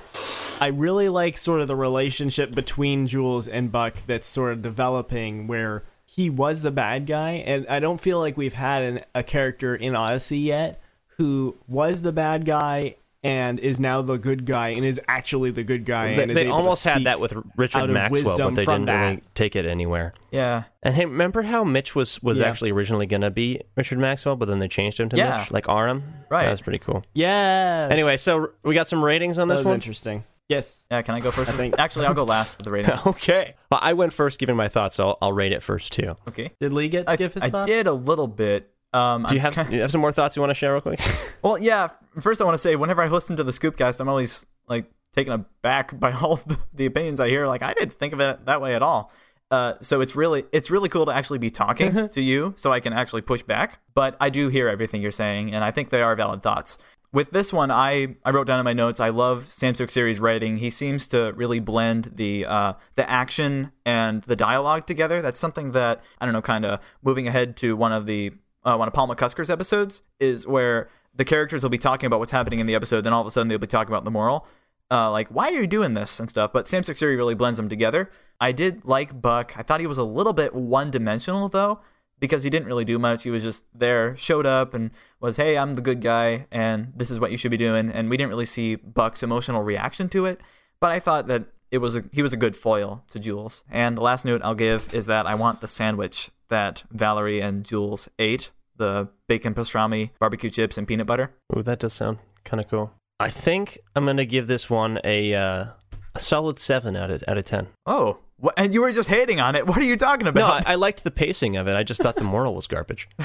I 0.60 0.68
really 0.68 1.10
like 1.10 1.38
sort 1.38 1.62
of 1.62 1.68
the 1.68 1.76
relationship 1.76 2.54
between 2.54 3.06
Jules 3.08 3.48
and 3.48 3.72
Buck 3.72 3.94
that's 4.08 4.28
sort 4.28 4.54
of 4.54 4.62
developing 4.62 5.48
where 5.48 5.84
he 6.06 6.30
was 6.30 6.62
the 6.64 6.72
bad 6.72 7.06
guy 7.06 7.34
and 7.46 7.68
I 7.68 7.80
don't 7.80 8.02
feel 8.02 8.20
like 8.20 8.38
we've 8.38 8.54
had 8.54 8.82
an, 8.84 9.00
a 9.14 9.22
character 9.24 9.76
in 9.76 9.96
Odyssey 9.96 10.40
yet 10.40 10.82
who 11.18 11.56
was 11.68 12.02
the 12.02 12.12
bad 12.12 12.46
guy 12.46 12.96
and 13.24 13.60
is 13.60 13.80
now 13.80 14.02
the 14.02 14.18
good 14.18 14.46
guy 14.46 14.70
and 14.70 14.84
is 14.86 15.00
actually 15.08 15.52
the 15.52 15.64
good 15.64 15.86
guy 15.86 16.16
They, 16.16 16.22
and 16.24 16.32
is 16.32 16.36
they 16.36 16.42
able 16.46 16.54
to 16.54 16.58
almost 16.64 16.84
had 16.86 17.04
that 17.06 17.20
with 17.20 17.34
Richard 17.56 17.80
out 17.80 17.90
Maxwell, 17.90 18.38
but 18.38 18.56
they 18.56 18.66
didn't 18.66 18.86
really 18.86 19.22
take 19.36 19.56
it 19.56 19.66
anywhere. 19.66 20.14
Yeah. 20.32 20.64
And 20.82 20.96
hey, 20.96 21.06
remember 21.06 21.42
how 21.44 21.64
Mitch 21.64 21.94
was 21.94 22.22
was 22.24 22.40
Yeah. 22.40 22.46
actually 22.48 22.72
originally 22.72 23.06
going 23.06 23.22
to 23.22 23.32
be 23.32 23.62
Richard 23.76 24.00
Maxwell, 24.00 24.36
but 24.38 24.48
then 24.48 24.58
they 24.60 24.68
changed 24.68 25.00
him 25.00 25.10
to 25.10 25.18
Yeah. 25.18 25.38
Mitch, 25.38 25.52
like 25.52 25.68
Aram. 25.70 26.04
Right. 26.30 26.46
That 26.46 26.52
was 26.52 26.62
pretty 26.62 26.80
cool. 26.80 27.04
Yeah. 27.14 27.90
Anyway, 27.92 28.18
so 28.18 28.52
we 28.64 28.74
got 28.74 28.88
some 28.88 29.04
ratings 29.04 29.38
on 29.38 29.50
that 29.50 29.56
this 29.56 29.60
was 29.60 29.66
one. 29.66 29.76
interesting. 29.76 30.24
Yes. 30.50 30.84
Yeah, 30.90 31.02
can 31.02 31.16
I 31.16 31.20
go 31.20 31.32
first? 31.32 31.50
I 31.50 31.54
think- 31.54 31.76
Actually, 31.78 32.06
I'll 32.06 32.14
go 32.14 32.24
last 32.24 32.58
with 32.58 32.66
the 32.66 32.72
rating. 32.72 32.92
Okay. 33.06 33.56
Well, 33.72 33.80
I 33.84 33.94
went 33.94 34.14
first, 34.14 34.40
giving 34.40 34.56
my 34.56 34.68
thoughts. 34.68 34.96
So 34.96 35.10
I'll, 35.10 35.18
I'll 35.24 35.34
rate 35.34 35.52
it 35.52 35.62
first 35.62 35.92
too. 35.94 36.16
Okay. 36.30 36.52
Did 36.60 36.72
Lee 36.74 36.88
get 36.90 37.06
to 37.08 37.12
I, 37.14 37.16
give 37.18 37.34
his 37.34 37.44
I 37.44 37.50
thoughts? 37.50 37.68
did 37.68 37.88
a 37.88 37.94
little 37.94 38.28
bit. 38.28 38.72
Um, 38.94 39.24
Do 39.28 39.36
you 39.36 39.42
I'm 39.42 39.52
have 39.54 39.74
you 39.74 39.82
have 39.82 39.92
some 39.92 40.00
more 40.02 40.14
thoughts 40.14 40.36
you 40.36 40.42
want 40.42 40.50
to 40.52 40.54
share 40.56 40.72
real 40.74 40.82
quick? 40.82 41.00
Well, 41.42 41.58
yeah. 41.58 41.90
First, 42.20 42.42
I 42.42 42.46
want 42.46 42.56
to 42.56 42.60
say, 42.60 42.76
whenever 42.76 43.02
I 43.02 43.08
listen 43.08 43.36
to 43.38 43.44
the 43.44 43.52
Scoopcast, 43.52 44.00
I'm 44.00 44.08
always 44.10 44.46
like 44.68 44.90
taken 45.14 45.34
aback 45.34 45.98
by 46.00 46.12
all 46.14 46.38
the, 46.38 46.58
the 46.74 46.86
opinions 46.86 47.20
I 47.20 47.28
hear. 47.30 47.46
Like, 47.48 47.62
I 47.62 47.74
didn't 47.74 47.94
think 47.94 48.14
of 48.14 48.20
it 48.22 48.46
that 48.46 48.62
way 48.62 48.74
at 48.76 48.82
all. 48.82 49.12
Uh, 49.52 49.74
so 49.82 50.02
it's 50.02 50.16
really 50.16 50.44
it's 50.52 50.70
really 50.72 50.90
cool 50.90 51.06
to 51.06 51.12
actually 51.14 51.40
be 51.40 51.50
talking 51.50 52.10
to 52.10 52.22
you, 52.22 52.54
so 52.58 52.72
I 52.74 52.80
can 52.82 52.92
actually 52.92 53.22
push 53.22 53.44
back. 53.44 53.80
But 53.94 54.18
I 54.20 54.30
do 54.30 54.50
hear 54.50 54.68
everything 54.68 55.02
you're 55.02 55.12
saying, 55.12 55.54
and 55.54 55.64
I 55.64 55.72
think 55.72 55.90
they 55.90 56.02
are 56.02 56.16
valid 56.16 56.42
thoughts. 56.44 56.78
With 57.14 57.32
this 57.32 57.54
one, 57.54 57.72
I, 57.72 58.16
I 58.26 58.32
wrote 58.32 58.48
down 58.48 58.60
in 58.60 58.66
my 58.66 58.74
notes. 58.74 59.00
I 59.00 59.10
love 59.10 59.46
Sam 59.46 59.74
Suksiri's 59.74 60.20
writing. 60.20 60.58
He 60.58 60.70
seems 60.70 61.08
to 61.10 61.32
really 61.36 61.60
blend 61.60 62.12
the 62.16 62.46
uh, 62.46 62.74
the 62.96 63.10
action 63.10 63.72
and 63.86 64.24
the 64.24 64.36
dialogue 64.36 64.86
together. 64.86 65.22
That's 65.22 65.40
something 65.40 65.72
that 65.72 66.04
I 66.20 66.26
don't 66.26 66.34
know. 66.34 66.42
Kind 66.42 66.66
of 66.66 66.80
moving 67.02 67.28
ahead 67.28 67.56
to 67.58 67.78
one 67.78 67.94
of 67.94 68.08
the 68.08 68.34
uh, 68.66 68.76
one 68.76 68.88
of 68.88 68.94
Paul 68.94 69.08
McCusker's 69.08 69.50
episodes 69.50 70.04
is 70.20 70.46
where 70.46 70.90
the 71.16 71.26
characters 71.26 71.64
will 71.64 71.70
be 71.70 71.78
talking 71.78 72.08
about 72.08 72.20
what's 72.20 72.32
happening 72.32 72.60
in 72.60 72.68
the 72.68 72.76
episode, 72.76 73.02
then 73.02 73.14
all 73.14 73.22
of 73.22 73.28
a 73.28 73.32
sudden 73.32 73.48
they'll 73.48 73.58
be 73.58 73.68
talking 73.68 73.92
about 73.92 74.06
the 74.06 74.12
moral. 74.12 74.48
Uh, 74.90 75.12
like, 75.12 75.28
why 75.30 75.48
are 75.48 75.60
you 75.60 75.68
doing 75.68 75.94
this 75.94 76.20
and 76.20 76.30
stuff? 76.30 76.54
But 76.54 76.68
Sam 76.68 76.84
Suksiri 76.84 77.18
really 77.18 77.36
blends 77.36 77.58
them 77.58 77.68
together. 77.68 78.10
I 78.40 78.52
did 78.52 78.86
like 78.86 79.20
Buck. 79.20 79.58
I 79.58 79.64
thought 79.64 79.80
he 79.80 79.88
was 79.88 79.98
a 79.98 80.04
little 80.04 80.34
bit 80.34 80.54
one 80.54 80.92
dimensional, 80.92 81.50
though, 81.50 81.82
because 82.20 82.44
he 82.44 82.50
didn't 82.50 82.68
really 82.68 82.86
do 82.86 82.98
much. 83.00 83.24
He 83.24 83.30
was 83.30 83.44
just 83.44 83.66
there, 83.74 84.16
showed 84.16 84.46
up, 84.46 84.74
and 84.74 84.92
was, 85.20 85.38
hey, 85.38 85.58
I'm 85.58 85.76
the 85.76 85.82
good 85.82 86.02
guy, 86.02 86.48
and 86.52 86.94
this 86.96 87.12
is 87.12 87.20
what 87.20 87.32
you 87.32 87.38
should 87.38 87.52
be 87.52 87.58
doing. 87.58 87.90
And 87.92 88.10
we 88.10 88.18
didn't 88.18 88.30
really 88.30 88.46
see 88.46 88.76
Buck's 88.76 89.24
emotional 89.24 89.64
reaction 89.64 90.10
to 90.10 90.26
it. 90.26 90.42
But 90.80 90.92
I 90.92 91.00
thought 91.00 91.28
that 91.28 91.46
it 91.72 91.80
was 91.80 91.96
a, 91.96 92.04
he 92.12 92.22
was 92.22 92.34
a 92.34 92.38
good 92.38 92.56
foil 92.56 93.04
to 93.10 93.20
Jules. 93.20 93.64
And 93.70 93.98
the 93.98 94.02
last 94.02 94.26
note 94.26 94.42
I'll 94.44 94.56
give 94.56 94.94
is 94.94 95.08
that 95.08 95.28
I 95.28 95.36
want 95.36 95.62
the 95.62 95.68
sandwich 95.68 96.32
that 96.50 96.84
Valerie 96.92 97.42
and 97.42 97.64
Jules 97.64 98.10
ate 98.20 98.52
the 98.78 99.10
bacon 99.28 99.54
pastrami, 99.54 100.12
barbecue 100.20 100.50
chips, 100.50 100.78
and 100.78 100.88
peanut 100.88 101.08
butter. 101.08 101.32
Ooh, 101.56 101.64
that 101.64 101.80
does 101.80 101.94
sound 101.94 102.20
kind 102.44 102.62
of 102.62 102.70
cool. 102.70 102.94
I 103.20 103.30
think 103.30 103.80
I'm 103.96 104.06
gonna 104.06 104.26
give 104.26 104.48
this 104.48 104.70
one 104.70 105.00
a 105.04 105.34
uh, 105.34 105.66
a 106.14 106.20
solid 106.20 106.60
seven 106.60 106.96
out 106.96 107.10
of 107.10 107.24
out 107.28 107.38
of 107.38 107.46
ten. 107.46 107.68
Oh, 107.88 108.06
what, 108.08 108.22
and 108.56 108.74
you 108.74 108.82
were 108.82 108.92
just 108.92 109.10
hating 109.10 109.40
on 109.40 109.56
it. 109.56 109.66
What 109.68 109.78
are 109.78 109.84
you 109.84 109.98
talking 109.98 110.26
No, 110.26 110.32
about? 110.32 110.68
I, 110.68 110.74
I 110.74 110.76
liked 110.76 111.04
the 111.04 111.12
pacing 111.12 111.58
of 111.58 111.68
it. 111.68 111.76
I 111.76 111.84
just 111.84 112.02
thought 112.02 112.16
the 112.16 112.24
moral 112.24 112.54
was 112.56 112.68
garbage. 112.68 113.08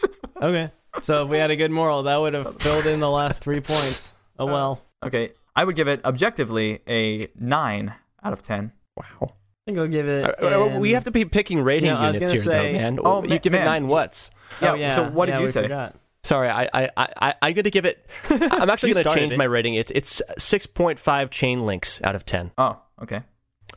Just- 0.00 0.26
Okay. 0.42 0.70
So 1.00 1.24
if 1.24 1.30
we 1.30 1.38
had 1.38 1.50
a 1.50 1.56
good 1.56 1.70
moral, 1.70 2.02
that 2.04 2.16
would 2.16 2.34
have 2.34 2.60
filled 2.60 2.86
in 2.86 3.00
the 3.00 3.10
last 3.10 3.40
three 3.40 3.60
points. 3.60 4.12
Oh 4.38 4.46
well. 4.46 4.82
okay, 5.02 5.32
I 5.54 5.64
would 5.64 5.76
give 5.76 5.88
it 5.88 6.04
objectively 6.04 6.80
a 6.88 7.28
nine 7.38 7.94
out 8.22 8.32
of 8.32 8.42
ten. 8.42 8.72
Wow. 8.96 9.04
I 9.22 9.28
think 9.66 9.78
I'll 9.78 9.88
give 9.88 10.06
it. 10.08 10.24
Uh, 10.42 10.74
uh, 10.76 10.78
we 10.78 10.92
have 10.92 11.04
to 11.04 11.10
be 11.10 11.24
picking 11.24 11.60
rating 11.62 11.90
Yeah, 11.90 11.98
I 11.98 12.06
was 12.08 12.14
units 12.16 12.32
here, 12.32 12.42
say- 12.42 12.72
though, 12.72 12.78
man. 12.78 12.98
Oh, 13.02 13.22
you 13.22 13.28
ma- 13.30 13.36
give 13.38 13.54
it 13.54 13.58
man. 13.58 13.64
nine 13.66 13.88
what's? 13.88 14.30
Yeah. 14.60 14.72
Oh, 14.72 14.74
yeah. 14.74 14.92
So 14.94 15.08
what 15.10 15.26
did 15.30 15.40
you 15.40 15.48
say? 15.48 15.62
forgot. 15.62 15.96
Sorry, 16.24 16.48
I 16.50 16.64
I 16.74 16.90
I 16.96 17.08
I 17.22 17.34
I'm 17.42 17.54
gonna 17.54 17.70
give 17.70 17.84
it. 17.86 18.04
I'm 18.30 18.68
actually 18.70 18.92
gonna 18.94 19.14
change 19.14 19.32
it. 19.32 19.38
my 19.38 19.44
rating. 19.44 19.74
It's 19.74 19.90
it's 19.92 20.20
six 20.38 20.66
point 20.66 20.98
five 20.98 21.30
chain 21.30 21.64
links 21.64 22.02
out 22.04 22.14
of 22.14 22.24
ten. 22.26 22.52
Oh, 22.58 22.78
okay. 23.02 23.22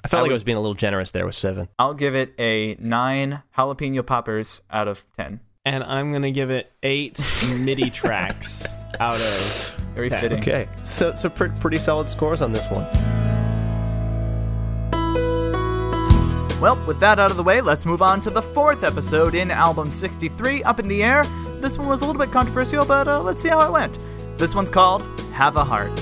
I 0.04 0.08
felt 0.08 0.20
I 0.20 0.22
like 0.24 0.32
I 0.32 0.34
was 0.34 0.44
being 0.44 0.58
a 0.58 0.62
little 0.62 0.76
generous 0.76 1.12
there 1.12 1.26
with 1.26 1.36
seven. 1.36 1.68
I'll 1.78 1.94
give 1.94 2.16
it 2.16 2.34
a 2.40 2.76
nine 2.80 3.44
jalapeno 3.58 4.06
poppers 4.06 4.62
out 4.72 4.88
of 4.88 5.06
ten. 5.18 5.42
And 5.66 5.84
I'm 5.84 6.12
gonna 6.14 6.32
give 6.32 6.50
it 6.52 6.72
eight 6.84 7.20
MIDI 7.60 7.90
tracks 7.90 8.66
out 9.00 9.16
of. 9.18 9.76
Very 9.96 10.08
Okay. 10.08 10.20
fitting. 10.22 10.40
Okay, 10.40 10.68
so 10.84 11.14
so 11.16 11.30
pre- 11.30 11.50
pretty 11.60 11.78
solid 11.78 12.08
scores 12.10 12.42
on 12.42 12.54
this 12.54 12.66
one. 12.72 12.86
Well, 16.62 16.76
with 16.86 17.00
that 17.00 17.20
out 17.20 17.32
of 17.32 17.38
the 17.38 17.44
way, 17.44 17.62
let's 17.62 17.86
move 17.86 18.02
on 18.02 18.20
to 18.22 18.30
the 18.30 18.42
fourth 18.42 18.84
episode 18.84 19.34
in 19.34 19.50
album 19.50 19.92
63, 19.92 20.62
Up 20.64 20.78
in 20.80 20.90
the 20.90 21.02
Air. 21.04 21.24
This 21.62 21.78
one 21.78 21.88
was 21.88 22.02
a 22.02 22.06
little 22.06 22.20
bit 22.22 22.34
controversial, 22.34 22.84
but 22.86 23.08
uh, 23.08 23.22
let's 23.22 23.42
see 23.42 23.48
how 23.48 23.62
it 23.66 23.72
went. 23.72 23.98
This 24.38 24.54
one's 24.56 24.70
called 24.70 25.02
Have 25.32 25.56
a 25.56 25.64
Heart. 25.64 25.98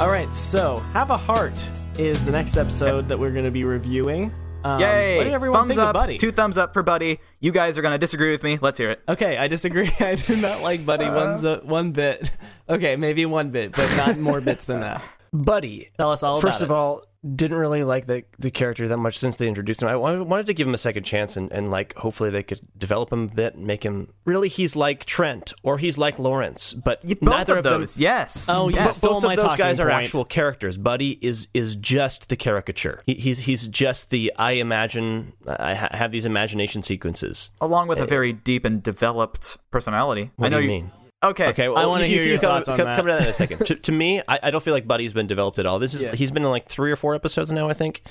All 0.00 0.10
right. 0.10 0.32
So, 0.34 0.78
have 0.92 1.10
a 1.10 1.16
heart 1.16 1.68
is 1.98 2.24
the 2.24 2.32
next 2.32 2.56
episode 2.56 3.06
that 3.08 3.18
we're 3.18 3.30
gonna 3.30 3.50
be 3.52 3.62
reviewing. 3.64 4.32
Um, 4.64 4.80
Yay! 4.80 5.18
What 5.18 5.24
did 5.24 5.32
everyone 5.34 5.58
thumbs 5.60 5.68
think 5.76 5.80
up, 5.80 5.88
of 5.88 5.92
Buddy? 5.94 6.18
two 6.18 6.32
thumbs 6.32 6.58
up 6.58 6.72
for 6.72 6.82
Buddy. 6.82 7.20
You 7.40 7.52
guys 7.52 7.76
are 7.78 7.82
going 7.82 7.92
to 7.92 7.98
disagree 7.98 8.30
with 8.32 8.42
me. 8.42 8.58
Let's 8.62 8.78
hear 8.78 8.90
it. 8.90 9.02
Okay, 9.06 9.36
I 9.36 9.46
disagree. 9.46 9.92
I 10.00 10.14
do 10.14 10.36
not 10.40 10.62
like 10.62 10.86
Buddy 10.86 11.04
one 11.04 11.46
Uh. 11.46 11.60
one 11.60 11.92
bit. 11.92 12.30
Okay, 12.66 12.96
maybe 12.96 13.26
one 13.26 13.50
bit, 13.50 13.72
but 13.72 13.94
not 13.98 14.16
more 14.18 14.40
bits 14.40 14.64
than 14.64 14.80
that. 14.80 15.02
Buddy, 15.34 15.90
Tell 15.98 16.10
us 16.12 16.22
all 16.22 16.40
First 16.40 16.62
about 16.62 16.64
of 16.64 16.70
it. 16.70 16.74
all, 16.74 17.02
didn't 17.24 17.56
really 17.56 17.84
like 17.84 18.06
the 18.06 18.24
the 18.38 18.50
character 18.50 18.86
that 18.86 18.96
much 18.98 19.18
since 19.18 19.36
they 19.36 19.48
introduced 19.48 19.82
him. 19.82 19.88
I 19.88 19.96
wanted, 19.96 20.22
wanted 20.22 20.46
to 20.46 20.54
give 20.54 20.68
him 20.68 20.74
a 20.74 20.78
second 20.78 21.04
chance 21.04 21.36
and, 21.36 21.50
and 21.52 21.70
like 21.70 21.94
hopefully 21.94 22.30
they 22.30 22.42
could 22.42 22.60
develop 22.76 23.12
him 23.12 23.24
a 23.24 23.34
bit 23.34 23.54
and 23.54 23.66
make 23.66 23.82
him 23.82 24.12
really 24.24 24.48
he's 24.48 24.76
like 24.76 25.04
Trent 25.04 25.52
or 25.62 25.78
he's 25.78 25.96
like 25.96 26.18
Lawrence, 26.18 26.72
but 26.74 27.02
Both 27.02 27.22
neither 27.22 27.52
of 27.54 27.58
of, 27.58 27.64
those, 27.64 27.94
them. 27.94 28.02
yes. 28.02 28.48
Oh, 28.48 28.68
yes. 28.68 28.98
stole 28.98 29.14
Both 29.14 29.24
my 29.24 29.32
of 29.32 29.36
those 29.38 29.46
talking 29.46 29.64
guys 29.64 29.80
are 29.80 29.90
actual 29.90 30.24
characters. 30.24 30.76
Buddy 30.76 31.18
is 31.22 31.48
is 31.54 31.76
just 31.76 32.28
the 32.28 32.36
caricature. 32.36 33.02
He, 33.06 33.14
he's 33.14 33.38
he's 33.38 33.66
just 33.68 34.10
the 34.10 34.32
I 34.36 34.52
imagine. 34.52 35.32
I 35.46 35.74
ha- 35.74 35.88
have 35.92 36.12
these 36.12 36.24
imagination 36.26 36.82
sequences. 36.82 37.50
Along 37.60 37.88
with 37.88 37.98
a 37.98 38.02
eh, 38.02 38.06
very 38.06 38.32
deep 38.32 38.64
and 38.64 38.82
developed 38.82 39.56
personality. 39.70 40.30
What 40.36 40.46
I 40.46 40.48
know 40.50 40.58
do 40.58 40.64
you 40.64 40.68
mean? 40.68 40.90
Okay. 41.24 41.48
Okay, 41.48 41.64
I 41.66 41.86
wanna 41.86 42.06
hear 42.06 42.22
you 42.22 42.30
your 42.30 42.38
come, 42.38 42.50
thoughts 42.50 42.68
on 42.68 42.76
come, 42.76 42.84
that. 42.86 42.96
come 42.96 43.06
to 43.06 43.12
that 43.12 43.22
in 43.22 43.28
a 43.28 43.32
second. 43.44 43.64
to, 43.66 43.74
to 43.76 43.92
me, 43.92 44.20
I, 44.28 44.38
I 44.44 44.50
don't 44.50 44.62
feel 44.62 44.74
like 44.74 44.86
Buddy's 44.86 45.12
been 45.12 45.26
developed 45.26 45.58
at 45.58 45.66
all. 45.66 45.78
This 45.78 45.94
is 45.94 46.04
Yeah. 46.04 46.14
he's 46.14 46.30
been 46.30 46.44
in 46.44 46.50
like 46.50 46.68
three 46.68 46.92
or 46.92 46.96
four 46.96 47.14
episodes 47.14 47.50
now, 47.52 47.68
I 47.68 47.72
think, 47.72 48.02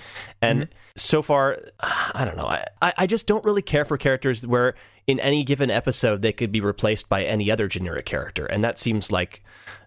and 0.41 0.61
Mm-hmm. 0.63 0.71
so 0.95 1.21
far, 1.21 1.59
I 1.81 2.25
don't 2.25 2.35
know. 2.37 2.47
I 2.47 2.65
I 2.81 3.07
just 3.07 3.27
don't 3.27 3.45
really 3.45 3.61
care 3.61 3.85
for 3.85 3.97
characters 3.97 4.45
where 4.45 4.73
in 5.07 5.19
any 5.19 5.43
given 5.43 5.69
episode 5.69 6.21
they 6.21 6.31
could 6.33 6.51
be 6.51 6.61
replaced 6.61 7.09
by 7.09 7.23
any 7.23 7.51
other 7.51 7.67
generic 7.67 8.05
character, 8.05 8.45
and 8.45 8.63
that 8.63 8.79
seems 8.79 9.11
like 9.11 9.43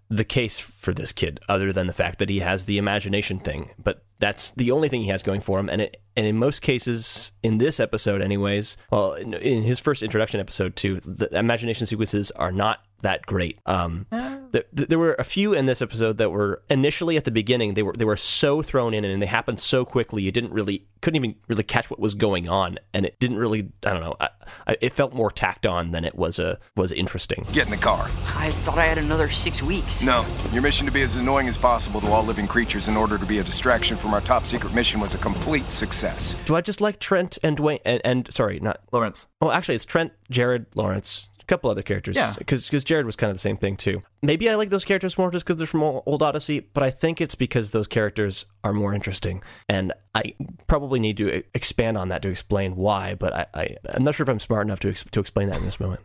the 0.08 0.24
case 0.24 0.58
for 0.58 0.92
this 0.94 1.12
kid. 1.12 1.40
Other 1.48 1.72
than 1.72 1.86
the 1.86 1.92
fact 1.92 2.18
that 2.18 2.28
he 2.28 2.40
has 2.40 2.64
the 2.64 2.78
imagination 2.78 3.38
thing, 3.38 3.70
but 3.82 4.04
that's 4.18 4.50
the 4.52 4.70
only 4.70 4.88
thing 4.88 5.02
he 5.02 5.08
has 5.08 5.22
going 5.22 5.40
for 5.40 5.58
him, 5.58 5.68
and 5.68 5.82
it. 5.82 5.96
And 6.18 6.26
in 6.26 6.38
most 6.38 6.62
cases, 6.62 7.32
in 7.42 7.58
this 7.58 7.78
episode, 7.78 8.22
anyways, 8.22 8.78
well, 8.90 9.12
in, 9.12 9.34
in 9.34 9.64
his 9.64 9.78
first 9.78 10.02
introduction 10.02 10.40
episode 10.40 10.74
too, 10.74 10.98
the 11.00 11.28
imagination 11.36 11.86
sequences 11.86 12.30
are 12.30 12.50
not 12.50 12.80
that 13.02 13.26
great. 13.26 13.58
Um, 13.66 14.06
th- 14.52 14.66
th- 14.74 14.88
there 14.88 14.98
were 14.98 15.14
a 15.18 15.24
few 15.24 15.52
in 15.52 15.66
this 15.66 15.82
episode 15.82 16.18
that 16.18 16.30
were 16.30 16.62
initially 16.70 17.16
at 17.16 17.24
the 17.24 17.30
beginning 17.30 17.74
they 17.74 17.82
were 17.82 17.92
they 17.92 18.04
were 18.04 18.16
so 18.16 18.62
thrown 18.62 18.94
in 18.94 19.04
and 19.04 19.22
they 19.22 19.26
happened 19.26 19.60
so 19.60 19.84
quickly 19.84 20.22
you 20.22 20.32
didn't 20.32 20.52
really 20.52 20.86
couldn't 21.02 21.16
even 21.16 21.34
really 21.48 21.62
catch 21.62 21.90
what 21.90 22.00
was 22.00 22.14
going 22.14 22.48
on 22.48 22.78
and 22.94 23.06
it 23.06 23.18
didn't 23.20 23.36
really 23.36 23.68
I 23.84 23.92
don't 23.92 24.00
know 24.00 24.16
I, 24.20 24.28
I, 24.66 24.76
it 24.80 24.92
felt 24.92 25.12
more 25.12 25.30
tacked 25.30 25.66
on 25.66 25.90
than 25.90 26.04
it 26.04 26.14
was 26.14 26.38
a 26.38 26.58
was 26.76 26.92
interesting. 26.92 27.46
Get 27.52 27.66
in 27.66 27.70
the 27.70 27.76
car. 27.76 28.04
I 28.34 28.50
thought 28.64 28.78
I 28.78 28.84
had 28.86 28.98
another 28.98 29.28
six 29.28 29.62
weeks. 29.62 30.02
No. 30.02 30.24
Your 30.52 30.62
mission 30.62 30.86
to 30.86 30.92
be 30.92 31.02
as 31.02 31.16
annoying 31.16 31.48
as 31.48 31.56
possible 31.56 32.00
to 32.00 32.06
all 32.08 32.24
living 32.24 32.46
creatures 32.46 32.88
in 32.88 32.96
order 32.96 33.18
to 33.18 33.26
be 33.26 33.38
a 33.38 33.44
distraction 33.44 33.96
from 33.96 34.14
our 34.14 34.20
top 34.20 34.46
secret 34.46 34.74
mission 34.74 35.00
was 35.00 35.14
a 35.14 35.18
complete 35.18 35.70
success. 35.70 36.36
Do 36.44 36.56
I 36.56 36.60
just 36.60 36.80
like 36.80 36.98
Trent 36.98 37.38
and 37.42 37.56
Dwayne 37.56 37.80
and, 37.84 38.00
and 38.04 38.32
sorry 38.32 38.60
not 38.60 38.80
Lawrence. 38.92 39.28
well 39.40 39.50
actually 39.50 39.74
it's 39.74 39.84
Trent 39.84 40.12
Jared 40.30 40.66
Lawrence 40.74 41.30
couple 41.46 41.70
other 41.70 41.82
characters. 41.82 42.16
Yeah. 42.16 42.34
because 42.36 42.68
Jared 42.68 43.06
was 43.06 43.16
kind 43.16 43.30
of 43.30 43.36
the 43.36 43.40
same 43.40 43.56
thing 43.56 43.76
too. 43.76 44.02
Maybe 44.22 44.50
I 44.50 44.54
like 44.56 44.70
those 44.70 44.84
characters 44.84 45.16
more 45.16 45.30
just 45.30 45.44
because 45.44 45.58
they're 45.58 45.66
from 45.66 45.82
Old 45.82 46.22
Odyssey, 46.22 46.60
but 46.60 46.82
I 46.82 46.90
think 46.90 47.20
it's 47.20 47.34
because 47.34 47.70
those 47.70 47.86
characters 47.86 48.46
are 48.64 48.72
more 48.72 48.92
interesting, 48.92 49.42
and 49.68 49.92
I 50.14 50.34
probably 50.66 50.98
need 50.98 51.16
to 51.18 51.38
e- 51.38 51.42
expand 51.54 51.96
on 51.96 52.08
that 52.08 52.22
to 52.22 52.28
explain 52.28 52.74
why. 52.74 53.14
But 53.14 53.32
I, 53.32 53.46
I 53.54 53.76
I'm 53.90 54.02
not 54.02 54.14
sure 54.14 54.24
if 54.24 54.28
I'm 54.28 54.40
smart 54.40 54.66
enough 54.66 54.80
to 54.80 54.88
ex- 54.88 55.04
to 55.04 55.20
explain 55.20 55.48
that 55.50 55.58
in 55.58 55.64
this 55.64 55.78
moment. 55.78 56.00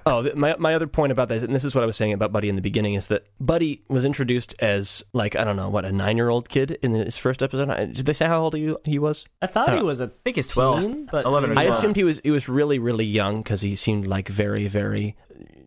oh, 0.06 0.30
my 0.34 0.56
my 0.58 0.74
other 0.74 0.86
point 0.86 1.12
about 1.12 1.28
that, 1.28 1.42
and 1.42 1.54
this 1.54 1.64
is 1.64 1.74
what 1.74 1.84
I 1.84 1.86
was 1.86 1.96
saying 1.96 2.12
about 2.12 2.32
Buddy 2.32 2.48
in 2.48 2.56
the 2.56 2.62
beginning, 2.62 2.94
is 2.94 3.08
that 3.08 3.26
Buddy 3.40 3.82
was 3.88 4.04
introduced 4.04 4.54
as 4.60 5.04
like 5.12 5.36
I 5.36 5.44
don't 5.44 5.56
know 5.56 5.68
what 5.68 5.84
a 5.84 5.92
nine 5.92 6.16
year 6.16 6.30
old 6.30 6.48
kid 6.48 6.78
in 6.82 6.92
his 6.92 7.18
first 7.18 7.42
episode. 7.42 7.92
Did 7.92 8.06
they 8.06 8.14
say 8.14 8.26
how 8.26 8.40
old 8.40 8.54
he 8.54 8.74
he 8.86 8.98
was? 8.98 9.26
I 9.42 9.48
thought 9.48 9.70
he 9.70 9.80
oh. 9.80 9.84
was 9.84 10.00
a 10.00 10.04
I 10.04 10.10
think 10.24 10.36
he's 10.36 10.48
12. 10.48 10.80
teen, 10.80 11.08
but 11.10 11.26
11 11.26 11.50
or 11.50 11.58
I 11.58 11.64
assumed 11.64 11.96
he 11.96 12.04
was 12.04 12.20
he 12.22 12.30
was 12.30 12.48
really 12.48 12.78
really 12.78 13.04
young 13.04 13.42
because 13.42 13.60
he 13.60 13.74
seemed 13.74 14.06
like 14.06 14.21
very 14.28 14.68
very 14.68 15.16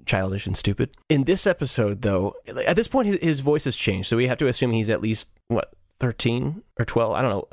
childish 0.05 0.45
and 0.45 0.55
stupid. 0.55 0.91
In 1.09 1.23
this 1.23 1.47
episode, 1.47 2.01
though, 2.03 2.35
at 2.67 2.75
this 2.75 2.87
point 2.87 3.07
his, 3.07 3.17
his 3.17 3.39
voice 3.39 3.63
has 3.65 3.75
changed, 3.75 4.07
so 4.07 4.15
we 4.17 4.27
have 4.27 4.37
to 4.37 4.47
assume 4.47 4.71
he's 4.71 4.89
at 4.89 5.01
least 5.01 5.29
what. 5.47 5.71
13 6.01 6.61
or 6.77 6.83
12 6.83 7.13
i 7.13 7.21
don't 7.21 7.31
know 7.31 7.47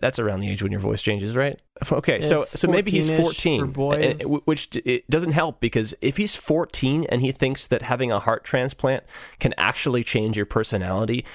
that's 0.00 0.18
around 0.18 0.40
the 0.40 0.48
age 0.48 0.62
when 0.62 0.72
your 0.72 0.80
voice 0.80 1.02
changes 1.02 1.36
right 1.36 1.60
okay 1.92 2.22
so 2.22 2.40
It's 2.40 2.58
so 2.58 2.66
maybe 2.66 2.90
he's 2.90 3.06
14-ish 3.06 3.20
14 3.22 3.60
for 3.60 3.66
boys. 3.66 4.04
and- 4.06 4.22
and- 4.22 4.40
which 4.46 4.74
it 4.86 5.08
doesn't 5.10 5.32
help 5.32 5.60
because 5.60 5.94
if 6.00 6.16
he's 6.16 6.34
14 6.34 7.04
and 7.10 7.20
he 7.20 7.32
thinks 7.32 7.66
that 7.66 7.82
having 7.82 8.10
a 8.10 8.18
heart 8.18 8.44
transplant 8.44 9.04
can 9.40 9.52
actually 9.58 10.04
change 10.04 10.38
your 10.38 10.46
personality 10.46 11.26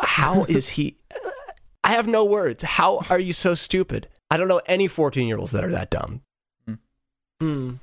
how 0.00 0.44
is 0.48 0.70
he 0.70 0.96
i 1.84 1.92
have 1.92 2.06
no 2.06 2.24
words 2.24 2.62
how 2.62 3.02
are 3.10 3.20
you 3.20 3.34
so 3.34 3.54
stupid 3.54 4.08
i 4.30 4.38
don't 4.38 4.48
know 4.48 4.62
any 4.64 4.88
14 4.88 5.28
year 5.28 5.36
olds 5.36 5.52
that 5.52 5.62
are 5.62 5.70
that 5.72 5.90
dumb 5.90 6.22
Hmm. 7.38 7.74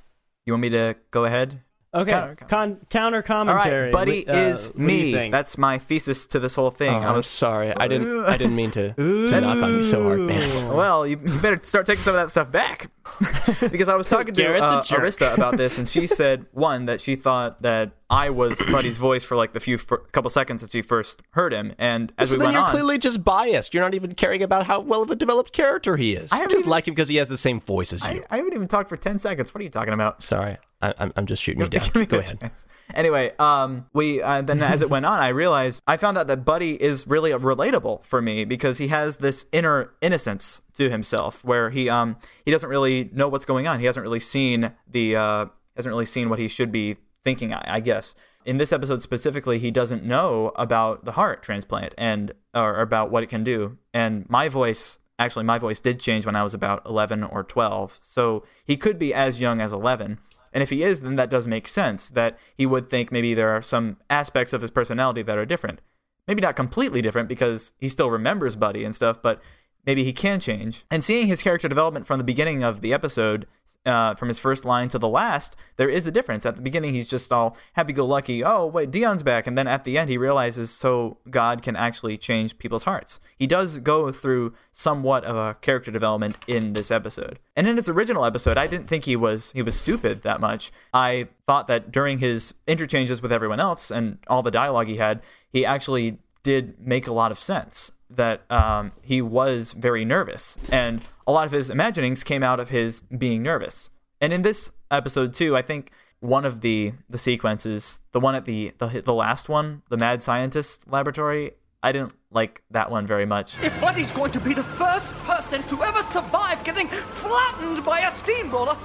You 0.45 0.53
want 0.53 0.61
me 0.61 0.69
to 0.69 0.95
go 1.09 1.25
ahead? 1.25 1.61
Okay, 1.91 2.11
Counter, 2.11 2.35
Con- 2.35 2.77
counter 2.89 3.21
commentary. 3.23 3.85
right, 3.85 3.93
Buddy 3.93 4.27
Uh, 4.27 4.35
is 4.37 4.67
what 4.67 4.75
do 4.77 4.81
you 4.81 5.15
me. 5.15 5.29
That's 5.31 5.57
my 5.57 5.79
thesis 5.79 6.27
to 6.27 6.39
this 6.39 6.53
whole 6.53 6.69
thing. 6.69 6.93
Oh, 6.93 6.99
I 6.99 7.07
I'm 7.07 7.15
was 7.15 7.25
sorry. 7.25 7.73
I 7.75 7.87
didn't. 7.87 8.25
I 8.25 8.35
didn't 8.37 8.55
mean 8.55 8.69
to, 8.71 8.93
to 8.93 9.41
knock 9.41 9.63
on 9.63 9.75
you 9.75 9.83
so 9.83 10.03
hard, 10.03 10.19
man. 10.19 10.45
Well, 10.75 11.07
you, 11.07 11.17
you 11.23 11.39
better 11.39 11.59
start 11.63 11.87
taking 11.87 12.03
some 12.03 12.13
of 12.15 12.21
that 12.21 12.29
stuff 12.29 12.51
back. 12.51 12.91
because 13.71 13.87
I 13.89 13.95
was 13.95 14.07
talking 14.07 14.33
to 14.35 14.57
uh. 14.57 14.83
Arista 14.83 15.33
about 15.33 15.57
this, 15.57 15.77
and 15.79 15.87
she 15.87 16.05
said, 16.05 16.45
one, 16.51 16.85
that 16.87 16.99
she 17.01 17.15
thought 17.15 17.61
that 17.61 17.91
I 18.09 18.29
was 18.29 18.61
Buddy's 18.71 18.97
voice 18.97 19.23
for 19.25 19.35
like 19.35 19.53
the 19.53 19.59
few 19.59 19.77
fir- 19.77 19.97
couple 20.11 20.29
seconds 20.29 20.61
that 20.61 20.73
you 20.73 20.83
first 20.83 21.21
heard 21.31 21.53
him. 21.53 21.73
And 21.77 22.13
as 22.17 22.29
So 22.29 22.35
we 22.35 22.39
then 22.39 22.45
went 22.47 22.55
you're 22.55 22.63
on, 22.65 22.69
clearly 22.71 22.97
just 22.99 23.23
biased. 23.23 23.73
You're 23.73 23.83
not 23.83 23.93
even 23.95 24.13
caring 24.13 24.43
about 24.43 24.65
how 24.67 24.79
well 24.81 25.01
of 25.01 25.09
a 25.09 25.15
developed 25.15 25.53
character 25.53 25.97
he 25.97 26.15
is. 26.15 26.31
I 26.31 26.43
just 26.45 26.55
even- 26.57 26.69
like 26.69 26.87
him 26.87 26.93
because 26.93 27.09
he 27.09 27.15
has 27.17 27.29
the 27.29 27.37
same 27.37 27.59
voice 27.61 27.91
as 27.93 28.07
you. 28.07 28.23
I 28.29 28.37
haven't 28.37 28.53
even 28.53 28.67
talked 28.67 28.89
for 28.89 28.97
10 28.97 29.17
seconds. 29.19 29.53
What 29.53 29.61
are 29.61 29.63
you 29.63 29.69
talking 29.71 29.93
about? 29.93 30.21
Sorry, 30.21 30.57
I, 30.81 30.93
I'm, 30.99 31.13
I'm 31.15 31.25
just 31.25 31.41
shooting 31.41 31.61
you 31.61 31.67
down. 31.67 31.81
Give 31.83 31.95
me 31.95 32.05
Go 32.05 32.19
ahead. 32.19 32.39
chance. 32.39 32.65
Anyway, 32.93 33.31
um, 33.39 33.87
we 33.93 34.21
uh, 34.21 34.41
then 34.43 34.61
as 34.61 34.81
it 34.83 34.89
went 34.89 35.05
on, 35.05 35.19
I 35.19 35.29
realized 35.29 35.81
I 35.87 35.97
found 35.97 36.17
out 36.17 36.27
that 36.27 36.45
Buddy 36.45 36.81
is 36.81 37.07
really 37.07 37.31
relatable 37.31 38.03
for 38.05 38.21
me 38.21 38.45
because 38.45 38.77
he 38.77 38.89
has 38.89 39.17
this 39.17 39.47
inner 39.51 39.93
innocence 40.01 40.61
to 40.75 40.89
himself, 40.91 41.43
where 41.43 41.71
he 41.71 41.89
um 41.89 42.17
he 42.45 42.51
doesn't 42.51 42.69
really 42.69 43.09
know 43.13 43.27
what's 43.29 43.45
going 43.45 43.67
on. 43.67 43.79
He 43.79 43.85
hasn't 43.87 44.03
really 44.03 44.19
seen 44.19 44.71
the 44.87 45.15
uh 45.15 45.45
hasn't 45.75 45.91
really 45.91 46.05
seen 46.05 46.29
what 46.29 46.37
he 46.39 46.47
should 46.47 46.71
be 46.71 46.97
thinking. 47.25 47.53
I, 47.53 47.63
I 47.65 47.79
guess 47.81 48.15
in 48.45 48.55
this 48.55 48.71
episode 48.71 49.01
specifically, 49.01 49.59
he 49.59 49.71
doesn't 49.71 50.05
know 50.05 50.53
about 50.55 51.03
the 51.03 51.13
heart 51.13 51.43
transplant 51.43 51.93
and 51.97 52.31
or 52.53 52.79
about 52.79 53.11
what 53.11 53.23
it 53.23 53.29
can 53.29 53.43
do. 53.43 53.77
And 53.93 54.29
my 54.29 54.47
voice 54.47 54.99
actually 55.17 55.45
my 55.45 55.57
voice 55.57 55.81
did 55.81 55.99
change 55.99 56.25
when 56.25 56.35
I 56.35 56.43
was 56.43 56.53
about 56.53 56.85
11 56.85 57.23
or 57.23 57.43
12. 57.43 57.99
So 58.01 58.43
he 58.65 58.77
could 58.77 58.99
be 58.99 59.13
as 59.13 59.41
young 59.41 59.61
as 59.61 59.73
11. 59.73 60.19
And 60.53 60.63
if 60.63 60.69
he 60.69 60.83
is, 60.83 61.01
then 61.01 61.15
that 61.17 61.29
does 61.29 61.47
make 61.47 61.67
sense 61.67 62.09
that 62.09 62.37
he 62.55 62.65
would 62.65 62.89
think 62.89 63.11
maybe 63.11 63.33
there 63.33 63.49
are 63.49 63.61
some 63.61 63.97
aspects 64.09 64.53
of 64.53 64.61
his 64.61 64.71
personality 64.71 65.21
that 65.21 65.37
are 65.37 65.45
different. 65.45 65.81
Maybe 66.27 66.41
not 66.41 66.55
completely 66.55 67.01
different 67.01 67.29
because 67.29 67.73
he 67.77 67.89
still 67.89 68.09
remembers 68.09 68.55
Buddy 68.55 68.83
and 68.83 68.95
stuff, 68.95 69.21
but 69.21 69.41
maybe 69.85 70.03
he 70.03 70.13
can 70.13 70.39
change. 70.39 70.83
And 70.89 71.03
seeing 71.03 71.27
his 71.27 71.43
character 71.43 71.67
development 71.67 72.05
from 72.05 72.17
the 72.17 72.23
beginning 72.23 72.63
of 72.63 72.81
the 72.81 72.93
episode, 72.93 73.47
uh, 73.85 74.15
from 74.15 74.27
his 74.27 74.39
first 74.39 74.65
line 74.65 74.89
to 74.89 74.99
the 74.99 75.07
last, 75.07 75.55
there 75.77 75.89
is 75.89 76.07
a 76.07 76.11
difference. 76.11 76.45
At 76.45 76.55
the 76.55 76.61
beginning, 76.61 76.93
he's 76.93 77.07
just 77.07 77.31
all 77.31 77.57
happy 77.73 77.93
go 77.93 78.05
lucky. 78.05 78.43
Oh, 78.43 78.65
wait, 78.65 78.91
Dion's 78.91 79.23
back. 79.23 79.47
And 79.47 79.57
then 79.57 79.67
at 79.67 79.83
the 79.83 79.97
end, 79.97 80.09
he 80.09 80.17
realizes 80.17 80.71
so 80.71 81.17
God 81.29 81.61
can 81.61 81.75
actually 81.75 82.17
change 82.17 82.57
people's 82.57 82.83
hearts. 82.83 83.19
He 83.37 83.47
does 83.47 83.79
go 83.79 84.11
through 84.11 84.53
somewhat 84.71 85.23
of 85.23 85.35
a 85.35 85.55
character 85.61 85.91
development 85.91 86.37
in 86.47 86.73
this 86.73 86.91
episode. 86.91 87.39
And 87.55 87.67
in 87.67 87.75
his 87.75 87.89
original 87.89 88.25
episode, 88.25 88.57
I 88.57 88.67
didn't 88.67 88.87
think 88.87 89.05
he 89.05 89.15
was 89.15 89.51
he 89.51 89.61
was 89.61 89.77
stupid 89.79 90.23
that 90.23 90.41
much. 90.41 90.71
I 90.93 91.27
thought 91.47 91.67
that 91.67 91.91
during 91.91 92.19
his 92.19 92.53
interchanges 92.67 93.21
with 93.21 93.31
everyone 93.31 93.59
else 93.59 93.91
and 93.91 94.17
all 94.27 94.43
the 94.43 94.51
dialogue 94.51 94.87
he 94.87 94.97
had, 94.97 95.21
he 95.51 95.65
actually 95.65 96.19
did 96.43 96.79
make 96.79 97.07
a 97.07 97.13
lot 97.13 97.31
of 97.31 97.39
sense 97.39 97.91
that 98.09 98.49
um, 98.51 98.91
he 99.01 99.21
was 99.21 99.73
very 99.73 100.05
nervous 100.05 100.57
and 100.71 101.01
a 101.27 101.31
lot 101.31 101.45
of 101.45 101.51
his 101.51 101.69
imaginings 101.69 102.23
came 102.23 102.43
out 102.43 102.59
of 102.59 102.69
his 102.69 103.01
being 103.01 103.41
nervous 103.43 103.89
and 104.21 104.31
in 104.33 104.41
this 104.43 104.71
episode 104.91 105.33
too 105.33 105.55
i 105.57 105.61
think 105.61 105.91
one 106.19 106.45
of 106.45 106.61
the 106.61 106.93
the 107.09 107.17
sequences 107.17 107.99
the 108.11 108.19
one 108.19 108.35
at 108.35 108.45
the 108.45 108.71
the, 108.77 109.01
the 109.03 109.13
last 109.13 109.49
one 109.49 109.81
the 109.89 109.97
mad 109.97 110.21
scientist 110.21 110.85
laboratory 110.89 111.51
i 111.83 111.91
didn't 111.91 112.13
like 112.31 112.61
that 112.71 112.89
one 112.91 113.05
very 113.07 113.25
much 113.25 113.61
If 113.63 113.79
Buddy's 113.81 114.11
going 114.11 114.31
to 114.33 114.39
be 114.39 114.53
the 114.53 114.63
first 114.63 115.15
person 115.19 115.63
to 115.63 115.83
ever 115.83 116.01
survive 116.03 116.63
getting 116.63 116.87
flattened 116.87 117.83
by 117.85 117.99
a 118.01 118.11
steamroller, 118.11 118.75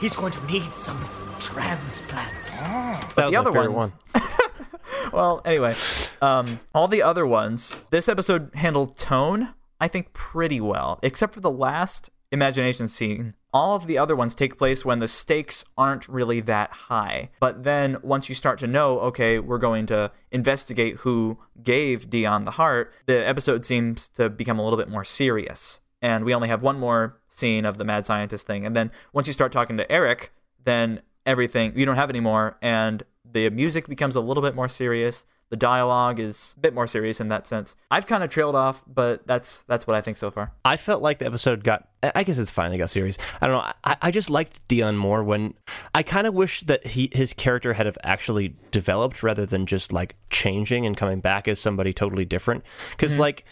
he's 0.00 0.14
going 0.14 0.32
to 0.32 0.44
need 0.46 0.72
some 0.74 0.98
transplants. 1.40 2.58
That 2.60 3.00
was 3.16 3.26
the 3.26 3.30
my 3.32 3.38
other 3.38 3.70
ones- 3.70 3.92
one. 4.14 4.22
well 5.12 5.40
anyway 5.44 5.74
um, 6.22 6.60
all 6.74 6.88
the 6.88 7.02
other 7.02 7.26
ones 7.26 7.80
this 7.90 8.08
episode 8.08 8.50
handled 8.54 8.96
tone 8.96 9.50
i 9.80 9.88
think 9.88 10.12
pretty 10.12 10.60
well 10.60 10.98
except 11.02 11.34
for 11.34 11.40
the 11.40 11.50
last 11.50 12.10
imagination 12.32 12.86
scene. 12.88 13.34
All 13.52 13.74
of 13.74 13.86
the 13.86 13.98
other 13.98 14.14
ones 14.14 14.34
take 14.34 14.58
place 14.58 14.84
when 14.84 15.00
the 15.00 15.08
stakes 15.08 15.64
aren't 15.76 16.08
really 16.08 16.40
that 16.42 16.70
high. 16.70 17.30
But 17.40 17.64
then 17.64 17.96
once 18.02 18.28
you 18.28 18.34
start 18.34 18.58
to 18.60 18.66
know 18.66 19.00
okay 19.00 19.38
we're 19.38 19.58
going 19.58 19.86
to 19.86 20.12
investigate 20.30 20.96
who 20.98 21.38
gave 21.62 22.08
dion 22.08 22.44
the 22.44 22.52
heart 22.52 22.92
the 23.06 23.26
episode 23.26 23.64
seems 23.64 24.08
to 24.10 24.28
become 24.28 24.58
a 24.58 24.62
little 24.62 24.78
bit 24.78 24.88
more 24.88 25.04
serious. 25.04 25.80
And 26.02 26.24
we 26.24 26.34
only 26.34 26.48
have 26.48 26.62
one 26.62 26.78
more 26.78 27.18
scene 27.28 27.64
of 27.64 27.76
the 27.76 27.84
mad 27.84 28.06
scientist 28.06 28.46
thing. 28.46 28.64
And 28.64 28.74
then 28.74 28.90
once 29.12 29.26
you 29.26 29.32
start 29.32 29.52
talking 29.52 29.76
to 29.76 29.90
eric 29.90 30.32
then 30.64 31.02
everything 31.26 31.72
you 31.76 31.84
don't 31.84 31.96
have 31.96 32.10
anymore 32.10 32.56
and 32.62 33.02
the 33.24 33.50
music 33.50 33.86
becomes 33.86 34.16
a 34.16 34.20
little 34.20 34.42
bit 34.42 34.54
more 34.54 34.68
serious 34.68 35.24
the 35.50 35.56
dialogue 35.56 36.20
is 36.20 36.54
a 36.56 36.60
bit 36.60 36.74
more 36.74 36.86
serious 36.86 37.20
in 37.20 37.28
that 37.28 37.46
sense 37.46 37.76
i've 37.90 38.06
kind 38.06 38.22
of 38.22 38.30
trailed 38.30 38.56
off 38.56 38.84
but 38.86 39.26
that's 39.26 39.62
that's 39.64 39.86
what 39.86 39.96
i 39.96 40.00
think 40.00 40.16
so 40.16 40.30
far 40.30 40.52
I 40.70 40.76
felt 40.76 41.02
like 41.02 41.18
the 41.18 41.26
episode 41.26 41.64
got. 41.64 41.88
I 42.02 42.22
guess 42.22 42.38
it's 42.38 42.52
finally 42.52 42.78
got 42.78 42.90
serious. 42.90 43.18
I 43.40 43.48
don't 43.48 43.56
know. 43.56 43.72
I, 43.82 43.96
I 44.02 44.10
just 44.12 44.30
liked 44.30 44.66
Dion 44.68 44.96
more 44.96 45.24
when 45.24 45.54
I 45.94 46.04
kind 46.04 46.28
of 46.28 46.32
wish 46.32 46.60
that 46.62 46.86
he 46.86 47.10
his 47.12 47.32
character 47.32 47.72
had 47.72 47.86
have 47.86 47.98
actually 48.04 48.54
developed 48.70 49.24
rather 49.24 49.44
than 49.44 49.66
just 49.66 49.92
like 49.92 50.14
changing 50.30 50.86
and 50.86 50.96
coming 50.96 51.20
back 51.20 51.48
as 51.48 51.58
somebody 51.58 51.92
totally 51.92 52.24
different. 52.24 52.64
Because 52.92 53.18
like 53.18 53.44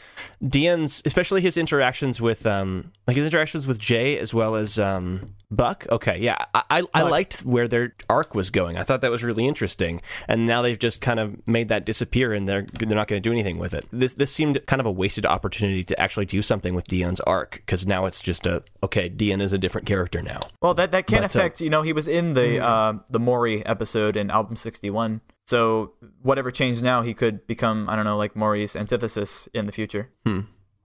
Dion's, 0.46 1.02
especially 1.04 1.40
his 1.40 1.57
interactions 1.57 2.20
with 2.20 2.46
um 2.46 2.92
like 3.09 3.16
his 3.16 3.26
interactions 3.26 3.66
with 3.66 3.81
Jay 3.81 4.16
as 4.16 4.33
well 4.33 4.54
as 4.54 4.78
um 4.78 5.35
Buck. 5.50 5.87
Okay, 5.90 6.18
yeah, 6.20 6.37
I 6.54 6.62
I, 6.70 6.82
I 6.92 7.02
liked 7.02 7.40
where 7.40 7.68
their 7.68 7.94
arc 8.11 8.34
was 8.34 8.50
going. 8.50 8.76
I 8.76 8.82
thought 8.82 9.00
that 9.00 9.11
was 9.11 9.24
really 9.24 9.46
interesting. 9.46 10.02
And 10.28 10.46
now 10.46 10.61
they've 10.61 10.78
just 10.78 11.00
kind 11.00 11.18
of 11.18 11.46
made 11.48 11.68
that 11.68 11.87
disappear, 11.87 12.34
and 12.34 12.46
they're 12.46 12.66
they're 12.78 12.88
not 12.96 13.08
going 13.08 13.22
to 13.22 13.26
do 13.26 13.32
anything 13.32 13.58
with 13.58 13.72
it. 13.72 13.87
This 13.90 14.12
this 14.14 14.30
seemed 14.32 14.61
kind 14.66 14.80
of 14.80 14.87
a 14.87 14.92
wasted 14.92 15.24
opportunity 15.24 15.84
to 15.84 15.98
actually 15.98 16.26
do 16.26 16.42
something 16.42 16.74
with 16.74 16.87
Dion's 16.87 17.20
arc 17.20 17.56
because 17.64 17.87
now 17.87 18.04
it's 18.04 18.20
just 18.20 18.46
a 18.46 18.62
okay. 18.82 19.08
Dion 19.08 19.40
is 19.40 19.52
a 19.54 19.58
different 19.58 19.87
character 19.87 20.20
now. 20.20 20.40
well 20.61 20.74
that 20.74 20.90
that 20.90 21.06
can 21.06 21.18
But, 21.22 21.34
uh, 21.34 21.38
affect 21.38 21.61
you 21.62 21.70
know 21.70 21.80
he 21.82 21.92
was 21.94 22.08
in 22.08 22.34
the 22.34 22.62
uh, 22.62 22.94
the 23.08 23.18
maury 23.20 23.64
episode 23.64 24.16
in 24.16 24.30
album 24.30 24.54
61 24.56 25.20
so 25.46 25.94
whatever 26.22 26.50
changed 26.50 26.82
now 26.82 27.00
he 27.02 27.14
could 27.14 27.46
become 27.46 27.88
i 27.88 27.96
don't 27.96 28.04
know 28.04 28.18
like 28.18 28.37
maury's 28.37 28.76
antithesis 28.76 29.48
in 29.54 29.64
the 29.66 29.72
future 29.72 30.11
Hmm. 30.26 30.40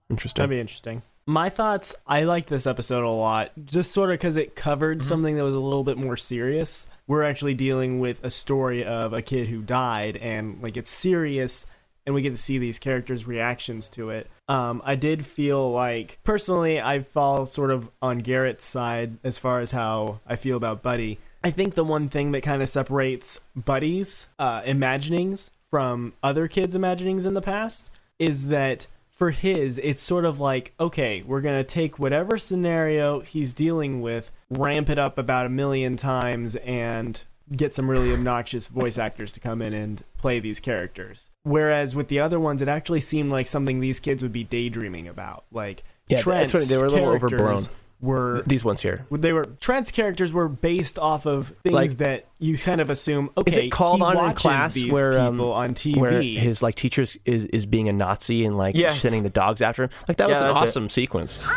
Interesting. 0.10 0.41
That'd 0.41 0.49
be 0.52 0.60
interesting. 0.60 1.02
My 1.26 1.50
thoughts, 1.50 1.96
I 2.06 2.24
like 2.24 2.48
this 2.48 2.68
episode 2.68 3.06
a 3.06 3.10
lot, 3.10 3.52
just 3.66 3.94
sort 3.94 4.10
of 4.10 4.16
because 4.16 4.36
it 4.38 4.56
covered 4.56 5.00
Mm-hmm. 5.00 5.08
something 5.08 5.36
that 5.38 5.44
was 5.44 5.56
a 5.56 5.60
little 5.60 5.84
bit 5.86 5.98
more 5.98 6.18
serious. 6.18 6.86
We're 7.08 7.24
actually 7.24 7.54
dealing 7.54 8.00
with 8.00 8.24
a 8.24 8.30
story 8.30 8.84
of 8.84 9.14
a 9.14 9.22
kid 9.22 9.48
who 9.48 9.62
died, 9.62 10.18
and 10.18 10.62
like 10.62 10.76
it's 10.76 10.92
serious, 10.92 11.66
and 12.06 12.14
we 12.14 12.22
get 12.22 12.32
to 12.32 12.38
see 12.38 12.58
these 12.58 12.78
characters' 12.78 13.26
reactions 13.26 13.90
to 13.92 14.10
it. 14.10 14.30
Um, 14.50 14.82
I 14.84 14.96
did 14.96 15.26
feel 15.26 15.72
like, 15.72 16.20
personally, 16.26 16.82
I 16.82 17.00
fall 17.00 17.46
sort 17.46 17.72
of 17.72 17.90
on 18.02 18.20
Garrett's 18.20 18.66
side 18.66 19.18
as 19.24 19.38
far 19.38 19.62
as 19.62 19.72
how 19.72 20.20
I 20.28 20.36
feel 20.36 20.58
about 20.58 20.84
Buddy. 20.84 21.20
I 21.42 21.52
think 21.52 21.76
the 21.76 21.86
one 21.86 22.10
thing 22.10 22.34
that 22.34 22.42
kind 22.44 22.62
of 22.62 22.68
separates 22.68 23.40
Buddy's 23.56 24.28
uh, 24.40 24.62
imaginings 24.66 25.52
from 25.70 26.14
other 26.22 26.50
kids' 26.50 26.76
imaginings 26.76 27.26
in 27.26 27.34
the 27.34 27.42
past 27.42 27.90
is 28.20 28.48
that 28.48 28.88
for 29.24 29.32
his, 29.32 29.80
it's 29.82 30.04
sort 30.04 30.26
of 30.26 30.42
like, 30.42 30.74
okay, 30.82 31.24
we're 31.26 31.40
going 31.40 31.58
to 31.58 31.64
take 31.64 31.98
whatever 31.98 32.38
scenario 32.38 33.22
he's 33.22 33.54
dealing 33.54 34.02
with, 34.02 34.30
ramp 34.50 34.90
it 34.90 35.00
up 35.00 35.18
about 35.18 35.46
a 35.46 35.50
million 35.50 35.96
times 35.96 36.58
and 36.58 37.24
get 37.56 37.74
some 37.74 37.90
really 37.90 38.12
obnoxious 38.12 38.68
voice 38.68 38.98
actors 38.98 39.32
to 39.32 39.40
come 39.40 39.62
in 39.62 39.74
and 39.74 40.04
play 40.18 40.42
these 40.42 40.60
characters. 40.60 41.30
Whereas 41.44 41.96
with 41.96 42.10
the 42.10 42.20
other 42.20 42.38
ones, 42.38 42.62
it 42.62 42.68
actually 42.68 43.00
seemed 43.00 43.32
like 43.32 43.48
something 43.48 43.80
these 43.80 44.02
kids 44.02 44.22
would 44.24 44.34
be 44.34 44.44
daydreaming 44.44 45.08
about. 45.08 45.46
Like 45.54 45.86
Yeah, 46.10 46.20
Trent's 46.20 46.52
that's 46.52 46.64
right, 46.64 46.70
they 46.70 46.78
were 46.78 46.88
a 46.88 46.92
little 46.92 47.08
overblown. 47.08 47.64
Were 48.04 48.44
These 48.46 48.66
ones 48.66 48.82
here. 48.82 49.06
they 49.12 49.32
were 49.32 49.46
Trent's 49.62 49.89
characters 49.89 50.34
were 50.34 50.50
based 50.50 51.00
off 51.00 51.26
of 51.26 51.54
things 51.63 51.74
Like- 51.74 51.98
that 52.00 52.26
you 52.38 52.58
kind 52.58 52.82
of 52.82 52.89
assume. 52.89 53.30
Okay, 53.38 53.52
Is 53.52 53.58
it 53.58 53.72
called 53.72 54.00
he 54.00 54.04
on 54.06 54.30
in 54.32 54.36
class 54.36 54.78
where 54.89 55.18
um, 55.20 55.36
people 55.36 55.54
on 55.54 55.70
TV? 55.74 55.96
where 55.96 56.22
his 56.22 56.62
like 56.62 56.76
teachers 56.76 57.18
is 57.24 57.46
is 57.46 57.66
being 57.66 57.88
a 57.88 57.94
Nazi 57.94 58.44
and 58.44 58.58
like 58.58 58.76
Yes. 58.76 59.00
sending 59.00 59.24
the 59.24 59.30
dogs 59.30 59.62
after 59.62 59.84
him? 59.84 59.89
Like 60.08 60.18
that 60.18 60.28
was 60.28 60.38
an 60.38 60.48
that's 60.48 60.60
it. 60.60 60.63
awesome 60.68 60.89
sequence. 60.89 61.38
Device 61.38 61.48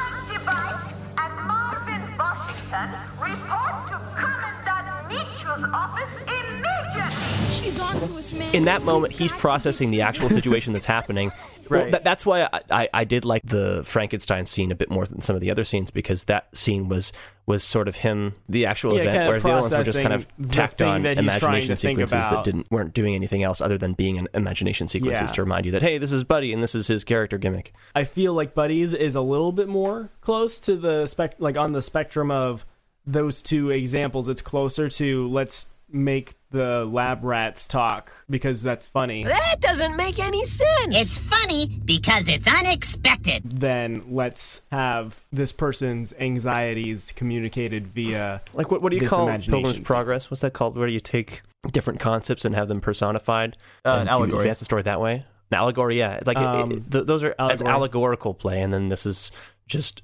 at 1.19 1.35
Marvin, 1.47 2.17
Washington. 2.17 2.91
Report 3.19 3.89
to 3.89 4.01
Commandant 4.15 5.09
Nietzsche's 5.11 5.65
office 5.75 6.09
immediately. 6.29 7.51
She's 7.51 7.81
on 7.81 7.95
to 7.99 8.19
us, 8.19 8.33
man. 8.35 8.55
in 8.55 8.65
that 8.67 8.83
moment 8.83 9.13
he's 9.13 9.33
processing 9.33 9.91
the 9.91 10.03
actual 10.03 10.29
situation 10.31 10.73
that's 10.73 10.85
happening 10.85 11.33
Well, 11.71 11.83
Right. 11.83 11.93
that, 11.93 12.05
that's 12.05 12.25
why 12.25 12.43
I, 12.53 12.61
I, 12.71 12.89
I 12.95 13.05
did 13.05 13.25
like 13.25 13.43
the 13.45 13.83
Frankenstein 13.85 14.47
scene 14.47 14.71
a 14.71 14.75
bit 14.75 14.91
more 14.91 15.07
than 15.07 15.21
some 15.21 15.35
of 15.37 15.41
the 15.41 15.51
other 15.51 15.65
scenes 15.65 15.91
because 15.91 16.25
that 16.25 16.55
scene 16.57 16.89
was 16.89 17.13
was 17.47 17.63
sort 17.63 17.87
of 17.87 17.95
him 17.97 18.35
the 18.49 18.67
actual 18.67 18.95
Yeah, 18.95 19.03
event, 19.03 19.15
kind 19.15 19.23
of 19.23 19.29
whereas 19.29 19.43
the 19.45 19.51
other 19.51 19.61
ones 19.63 19.75
were 19.75 19.83
just 19.85 20.01
kind 20.01 20.13
of 20.15 20.27
tacked 20.51 20.83
on 20.83 21.03
that 21.05 21.17
he's 21.19 21.27
trying 21.39 21.55
imagination 21.63 21.77
sequences 21.77 22.29
that 22.29 22.45
didn't 22.45 22.67
weren't 22.73 22.93
doing 22.93 23.15
anything 23.15 23.43
else 23.45 23.61
other 23.61 23.79
than 23.79 23.93
being 23.93 24.19
an 24.19 24.27
imagination 24.35 24.89
sequences 24.89 25.31
Yeah. 25.31 25.35
to 25.35 25.43
remind 25.43 25.65
you 25.67 25.73
that 25.73 25.83
hey, 25.83 25.99
this 25.99 26.11
is 26.13 26.25
Buddy 26.25 26.53
and 26.53 26.63
this 26.63 26.75
is 26.75 26.87
his 26.89 27.05
character 27.05 27.39
gimmick. 27.39 27.73
I 27.95 28.05
feel 28.05 28.33
like 28.35 28.55
Buddies 28.55 28.93
is 28.95 29.15
a 29.15 29.21
little 29.21 29.53
bit 29.53 29.69
more 29.69 30.11
close 30.21 30.59
to 30.61 30.77
the 30.77 31.07
spec, 31.07 31.37
like 31.39 31.57
on 31.57 31.73
the 31.73 31.83
spectrum 31.83 32.31
of 32.31 32.65
those 33.07 33.41
two 33.43 33.71
examples. 33.71 34.29
It's 34.29 34.43
closer 34.43 34.89
to 34.91 35.29
let's 35.29 35.69
make 35.89 36.35
the 36.57 36.85
lab 36.85 37.23
rats 37.25 37.67
talk 37.67 38.11
because 38.29 38.63
that's 38.63 38.87
funny. 38.87 39.25
That 39.25 39.57
doesn't 39.61 39.97
make 39.97 40.19
any 40.19 40.45
sense. 40.45 40.97
It's 40.97 41.19
funny 41.19 41.67
because 41.85 42.29
it's 42.29 42.49
unexpected. 42.49 43.43
Then 43.61 44.05
let's 44.11 44.63
have 44.73 45.21
this 45.33 45.53
person's 45.53 46.15
anxieties 46.19 47.13
communicated 47.15 47.87
via 47.87 48.41
Like 48.55 48.71
what 48.71 48.83
what 48.83 48.91
do 48.93 48.99
you 48.99 49.09
call 49.09 49.29
imagination 49.29 49.53
Pilgrim's. 49.63 49.87
Progress? 49.87 50.31
What's 50.31 50.41
that 50.41 50.53
called? 50.53 50.77
Where 50.77 50.89
you 50.89 51.01
take 51.01 51.43
different 51.71 52.01
concepts 52.01 52.45
and 52.45 52.55
have 52.55 52.69
them 52.69 52.81
personified? 52.81 53.57
Uh, 53.85 53.91
an 54.01 54.07
you 54.07 54.11
allegory. 54.13 54.39
advance 54.41 54.59
the 54.61 54.65
story 54.65 54.83
that 54.83 55.01
way. 55.01 55.25
An 55.51 55.59
allegory, 55.59 55.99
yeah. 55.99 56.21
Like 56.27 56.37
it- 56.39 56.41
it- 56.41 56.47
Um, 56.47 56.71
th- 56.91 57.07
those 57.07 57.23
are 57.23 57.35
that's 57.39 57.63
allegory. 57.63 57.71
allegorical 57.71 58.35
play, 58.35 58.61
and 58.63 58.73
then 58.73 58.89
this 58.89 59.07
is 59.07 59.31
just 59.69 60.03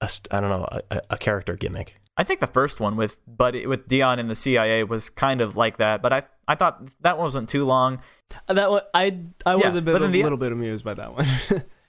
a 0.00 0.08
I 0.30 0.40
don't 0.40 0.50
know 0.50 0.68
a, 0.70 0.82
a- 0.90 1.02
a 1.10 1.16
character 1.18 1.54
gimmick. 1.56 1.96
I 2.16 2.22
think 2.24 2.40
the 2.40 2.46
first 2.46 2.78
one 2.80 2.96
with 2.96 3.16
Buddy 3.26 3.66
with 3.66 3.88
Dion 3.88 4.18
in 4.18 4.28
the 4.28 4.34
CIA 4.36 4.84
was 4.84 5.10
kind 5.10 5.40
of 5.40 5.56
like 5.56 5.78
that, 5.78 6.00
but 6.02 6.12
I 6.12 6.22
I 6.46 6.54
thought 6.54 6.80
that 7.00 7.16
one 7.16 7.24
wasn't 7.24 7.48
too 7.48 7.64
long. 7.64 8.00
Uh, 8.48 8.54
that 8.54 8.70
one. 8.70 8.82
I 8.94 9.18
I 9.44 9.56
was 9.56 9.74
a 9.74 9.82
bit 9.82 10.00
a 10.00 10.06
the- 10.08 10.22
little 10.22 10.38
bit 10.38 10.52
amused 10.52 10.84
by 10.84 10.94
that 10.94 11.12
one. 11.14 11.26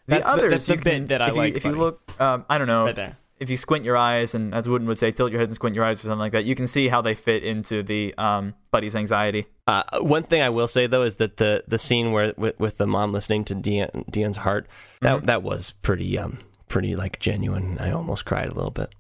The 0.08 0.18
that's 0.18 0.28
others, 0.28 0.44
the, 0.44 0.50
that's 0.50 0.66
the 0.68 0.74
you 0.76 0.80
bit 1.00 1.08
that 1.08 1.22
I 1.24 1.30
if 1.30 1.34
you, 1.36 1.42
like. 1.42 1.56
If 1.56 1.66
you 1.66 1.72
look, 1.72 2.12
um, 2.22 2.46
I 2.48 2.60
don't 2.60 2.68
know, 2.68 2.86
right 2.86 2.96
there. 2.96 3.18
if 3.40 3.50
you 3.50 3.58
squint 3.58 3.84
your 3.86 3.98
eyes 3.98 4.36
and 4.36 4.54
as 4.54 4.68
Wooton 4.68 4.86
would 4.86 5.00
say, 5.00 5.12
tilt 5.12 5.32
your 5.32 5.40
head 5.40 5.50
and 5.50 5.56
squint 5.56 5.76
your 5.76 5.84
eyes 5.84 5.98
or 6.00 6.08
something 6.08 6.20
like 6.20 6.32
that, 6.34 6.46
you 6.46 6.54
can 6.54 6.68
see 6.68 6.90
how 6.90 7.02
they 7.02 7.16
fit 7.16 7.44
into 7.44 7.82
the 7.82 8.14
um, 8.20 8.54
Buddy's 8.70 8.96
anxiety. 8.96 9.48
Uh, 9.66 9.82
one 10.02 10.22
thing 10.22 10.44
I 10.44 10.50
will 10.50 10.68
say 10.68 10.86
though 10.86 11.02
is 11.02 11.16
that 11.16 11.38
the 11.38 11.64
the 11.68 11.80
scene 11.80 12.12
where 12.12 12.36
with, 12.38 12.60
with 12.60 12.78
the 12.78 12.86
mom 12.86 13.14
listening 13.14 13.46
to 13.46 13.56
Dion, 13.56 14.06
Dion's 14.12 14.38
heart 14.38 14.68
that 15.02 15.18
Mm-hmm. 15.18 15.26
that 15.26 15.42
was 15.42 15.72
pretty 15.82 16.20
um 16.20 16.38
pretty 16.68 16.96
like 16.96 17.18
genuine. 17.20 17.78
I 17.80 17.90
almost 17.92 18.26
cried 18.26 18.50
a 18.50 18.54
little 18.54 18.70
bit. 18.72 18.94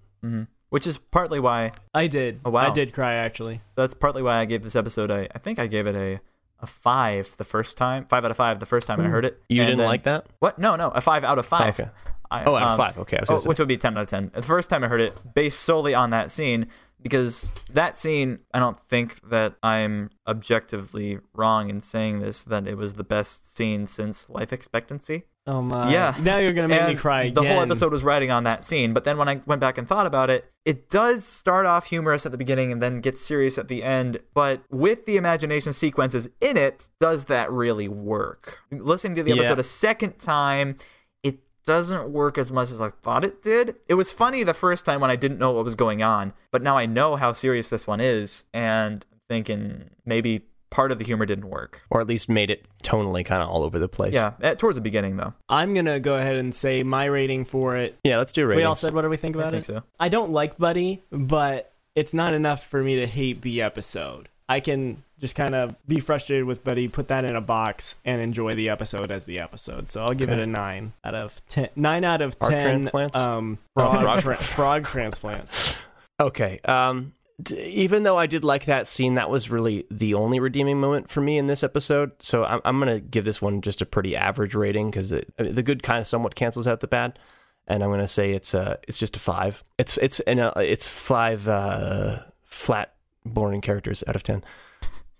Which 0.75 0.87
is 0.87 0.97
partly 0.97 1.39
why 1.39 1.71
I 1.93 2.07
did. 2.07 2.41
Oh, 2.43 2.49
wow. 2.49 2.69
I 2.69 2.73
did 2.73 2.91
cry 2.91 3.13
actually. 3.13 3.61
that's 3.75 3.93
partly 3.93 4.21
why 4.21 4.35
I 4.39 4.43
gave 4.43 4.61
this 4.61 4.75
episode 4.75 5.09
a 5.09 5.33
I 5.33 5.39
think 5.39 5.57
I 5.57 5.67
gave 5.67 5.87
it 5.87 5.95
a 5.95 6.19
a 6.59 6.67
five 6.67 7.33
the 7.37 7.45
first 7.45 7.77
time, 7.77 8.05
five 8.07 8.25
out 8.25 8.31
of 8.31 8.35
five 8.35 8.59
the 8.59 8.65
first 8.65 8.85
time 8.85 8.99
I 8.99 9.05
heard 9.07 9.23
it. 9.23 9.41
You 9.47 9.61
And 9.61 9.67
didn't 9.69 9.77
then- 9.79 9.87
like 9.87 10.03
that? 10.03 10.25
What? 10.39 10.59
No, 10.59 10.75
no, 10.75 10.89
a 10.89 10.99
five 10.99 11.23
out 11.23 11.39
of 11.39 11.45
five. 11.45 11.79
Okay. 11.79 11.89
I, 12.29 12.43
Oh, 12.43 12.55
out 12.57 12.63
of 12.63 12.67
um, 12.71 12.77
five. 12.77 12.97
Okay, 12.97 13.19
oh, 13.29 13.39
which 13.41 13.57
would 13.59 13.69
be 13.69 13.77
ten 13.77 13.95
out 13.95 14.01
of 14.01 14.07
ten. 14.07 14.31
The 14.33 14.41
first 14.41 14.69
time 14.69 14.83
I 14.83 14.89
heard 14.89 14.99
it, 14.99 15.15
based 15.33 15.61
solely 15.61 15.93
on 15.93 16.09
that 16.09 16.29
scene, 16.29 16.67
because 17.01 17.51
that 17.71 17.95
scene, 17.95 18.39
I 18.53 18.59
don't 18.59 18.77
think 18.79 19.21
that 19.29 19.53
I'm 19.63 20.09
objectively 20.27 21.19
wrong 21.33 21.69
in 21.69 21.79
saying 21.81 22.19
this. 22.19 22.43
That 22.43 22.67
it 22.67 22.75
was 22.75 22.95
the 22.95 23.03
best 23.03 23.55
scene 23.55 23.85
since 23.85 24.29
Life 24.29 24.51
Expectancy. 24.51 25.23
Oh 25.47 25.61
my! 25.61 25.91
Yeah. 25.91 26.15
Now 26.19 26.37
you're 26.39 26.53
gonna 26.53 26.67
make 26.67 26.81
me 26.85 26.91
And 26.91 26.99
cry 26.99 27.29
The 27.29 27.43
whole 27.43 27.61
episode 27.61 27.91
was 27.91 28.03
riding 28.03 28.31
on 28.31 28.45
that 28.45 28.63
scene, 28.63 28.93
but 28.93 29.03
then 29.03 29.17
when 29.17 29.27
I 29.29 29.41
went 29.45 29.61
back 29.61 29.77
and 29.77 29.87
thought 29.87 30.07
about 30.07 30.29
it, 30.31 30.51
it 30.65 30.89
does 30.89 31.23
start 31.23 31.67
off 31.67 31.85
humorous 31.85 32.25
at 32.25 32.31
the 32.31 32.37
beginning 32.37 32.71
and 32.71 32.81
then 32.81 32.99
get 32.99 33.15
serious 33.17 33.57
at 33.59 33.67
the 33.67 33.83
end. 33.83 34.19
But 34.33 34.61
with 34.71 35.05
the 35.05 35.17
imagination 35.17 35.71
sequences 35.73 36.27
in 36.41 36.57
it, 36.57 36.87
does 36.99 37.27
that 37.27 37.51
really 37.51 37.87
work? 37.87 38.59
Listening 38.71 39.15
to 39.17 39.23
the 39.23 39.31
Yeah. 39.33 39.37
episode 39.43 39.59
a 39.59 39.63
second 39.63 40.17
time, 40.17 40.77
it 41.21 41.37
doesn't 41.67 42.09
work 42.09 42.39
as 42.39 42.51
much 42.51 42.71
as 42.71 42.81
I 42.81 42.89
thought 42.89 43.23
it 43.23 43.43
did. 43.43 43.75
It 43.87 43.93
was 43.93 44.11
funny 44.11 44.43
the 44.43 44.55
first 44.55 44.83
time 44.83 44.99
when 44.99 45.11
I 45.11 45.15
didn't 45.15 45.37
know 45.37 45.51
what 45.51 45.63
was 45.63 45.75
going 45.75 46.01
on, 46.01 46.33
but 46.51 46.63
now 46.63 46.75
I 46.75 46.87
know 46.87 47.17
how 47.17 47.33
serious 47.33 47.69
this 47.69 47.85
one 47.85 47.99
is, 48.01 48.45
and 48.51 49.05
I'm 49.11 49.19
thinking 49.29 49.91
maybe 50.05 50.41
part 50.75 50.91
of 50.91 50.99
the 50.99 51.05
humor 51.05 51.25
didn't 51.25 51.47
work. 51.49 51.81
Or 51.89 52.01
at 52.01 52.07
least 52.07 52.27
made 52.27 52.49
it 52.49 52.67
tonally 52.83 53.25
kind 53.25 53.41
of 53.41 53.47
all 53.49 53.63
over 53.63 53.79
the 53.79 53.87
place. 53.87 54.13
Yeah, 54.13 54.33
eh, 54.41 54.55
towards 54.55 54.75
the 54.75 54.81
beginning 54.81 55.15
though. 55.15 55.33
I'm 55.47 55.73
gonna 55.73 56.01
go 56.01 56.15
ahead 56.15 56.35
and 56.35 56.53
say 56.53 56.83
my 56.83 57.05
rating 57.05 57.45
for 57.45 57.77
it. 57.77 57.97
Yeah, 58.03 58.17
let's 58.17 58.33
do 58.33 58.45
ratings. 58.45 58.59
We 58.61 58.65
all 58.65 58.75
said 58.75 58.93
what 58.93 59.03
do 59.03 59.09
we 59.09 59.15
think 59.15 59.35
about 59.35 59.51
think 59.51 59.61
it? 59.63 59.67
so. 59.67 59.83
I 59.99 60.09
don't 60.09 60.31
like 60.31 60.57
Buddy, 60.57 61.01
but 61.11 61.71
it's 61.95 62.13
not 62.13 62.33
enough 62.33 62.65
for 62.67 62.83
me 62.83 62.97
to 62.99 63.07
hate 63.07 63.41
the 63.41 63.61
episode. 63.61 64.27
I 64.49 64.59
can 64.59 65.01
just 65.17 65.33
kind 65.33 65.55
of 65.55 65.75
be 65.87 66.01
frustrated 66.01 66.45
with 66.45 66.61
Buddy, 66.63 66.89
put 66.89 67.07
that 67.07 67.23
in 67.23 67.37
a 67.37 67.41
box, 67.41 67.95
and 68.03 68.21
enjoy 68.21 68.53
the 68.53 68.67
episode 68.67 69.11
as 69.11 69.23
the 69.25 69.39
episode. 69.39 69.87
So 69.87 70.03
I'll 70.03 70.13
give 70.13 70.29
it 70.29 70.37
a 70.39 70.45
nine 70.45 70.91
out 71.05 71.15
of 71.15 71.41
ten. 71.47 71.69
Nine 71.77 72.03
out 72.03 72.21
of 72.21 72.35
Heart 72.41 72.51
ten. 72.51 72.61
transplants? 72.61 73.15
Um, 73.17 73.59
frog, 73.75 74.01
frog- 74.01 74.19
tra- 74.19 74.35
frog 74.35 74.83
transplants. 74.85 75.81
Okay. 76.19 76.59
Um, 76.65 77.05
d- 77.05 77.11
even 77.51 78.03
though 78.03 78.17
I 78.17 78.27
did 78.27 78.43
like 78.43 78.65
that 78.65 78.87
scene, 78.87 79.15
that 79.15 79.29
was 79.29 79.49
really 79.49 79.85
the 79.91 80.13
only 80.13 80.39
redeeming 80.39 80.79
moment 80.79 81.09
for 81.09 81.21
me 81.21 81.37
in 81.37 81.47
this 81.47 81.63
episode. 81.63 82.11
So 82.19 82.45
I'm, 82.45 82.61
I'm 82.63 82.79
going 82.79 82.93
to 82.93 83.01
give 83.01 83.25
this 83.25 83.41
one 83.41 83.61
just 83.61 83.81
a 83.81 83.85
pretty 83.85 84.15
average 84.15 84.55
rating 84.55 84.89
because 84.89 85.09
the 85.09 85.63
good 85.63 85.83
kind 85.83 85.99
of 85.99 86.07
somewhat 86.07 86.35
cancels 86.35 86.67
out 86.67 86.79
the 86.79 86.87
bad, 86.87 87.19
and 87.67 87.83
I'm 87.83 87.89
going 87.89 87.99
to 87.99 88.07
say 88.07 88.31
it's 88.31 88.55
uh 88.55 88.77
it's 88.87 88.97
just 88.97 89.17
a 89.17 89.19
five. 89.19 89.63
It's 89.77 89.97
it's 89.97 90.19
and 90.21 90.39
uh, 90.39 90.53
it's 90.55 90.87
five 90.87 91.47
uh, 91.47 92.19
flat, 92.43 92.93
boring 93.25 93.61
characters 93.61 94.03
out 94.07 94.15
of 94.15 94.23
ten. 94.23 94.43